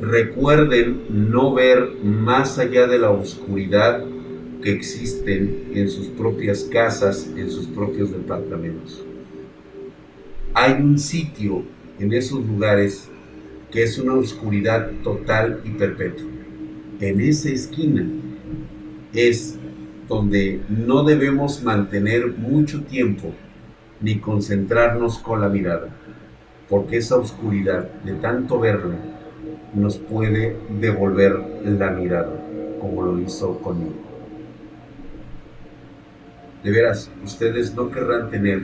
[0.00, 4.04] Recuerden no ver más allá de la oscuridad
[4.62, 9.04] que existen en sus propias casas, en sus propios departamentos.
[10.54, 11.64] Hay un sitio
[11.98, 13.10] en esos lugares
[13.72, 16.33] que es una oscuridad total y perpetua.
[17.04, 18.02] En esa esquina
[19.12, 19.58] es
[20.08, 23.30] donde no debemos mantener mucho tiempo
[24.00, 25.88] ni concentrarnos con la mirada,
[26.66, 28.96] porque esa oscuridad, de tanto verla,
[29.74, 32.42] nos puede devolver la mirada,
[32.80, 34.00] como lo hizo conmigo.
[36.62, 38.62] De veras, ustedes no querrán tener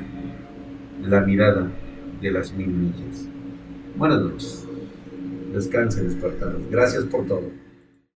[1.03, 1.71] la mirada
[2.23, 3.29] de las mil millas.
[3.99, 4.67] Buenas noches.
[5.53, 6.62] Descansen, espartanos.
[6.71, 7.60] Gracias por todo.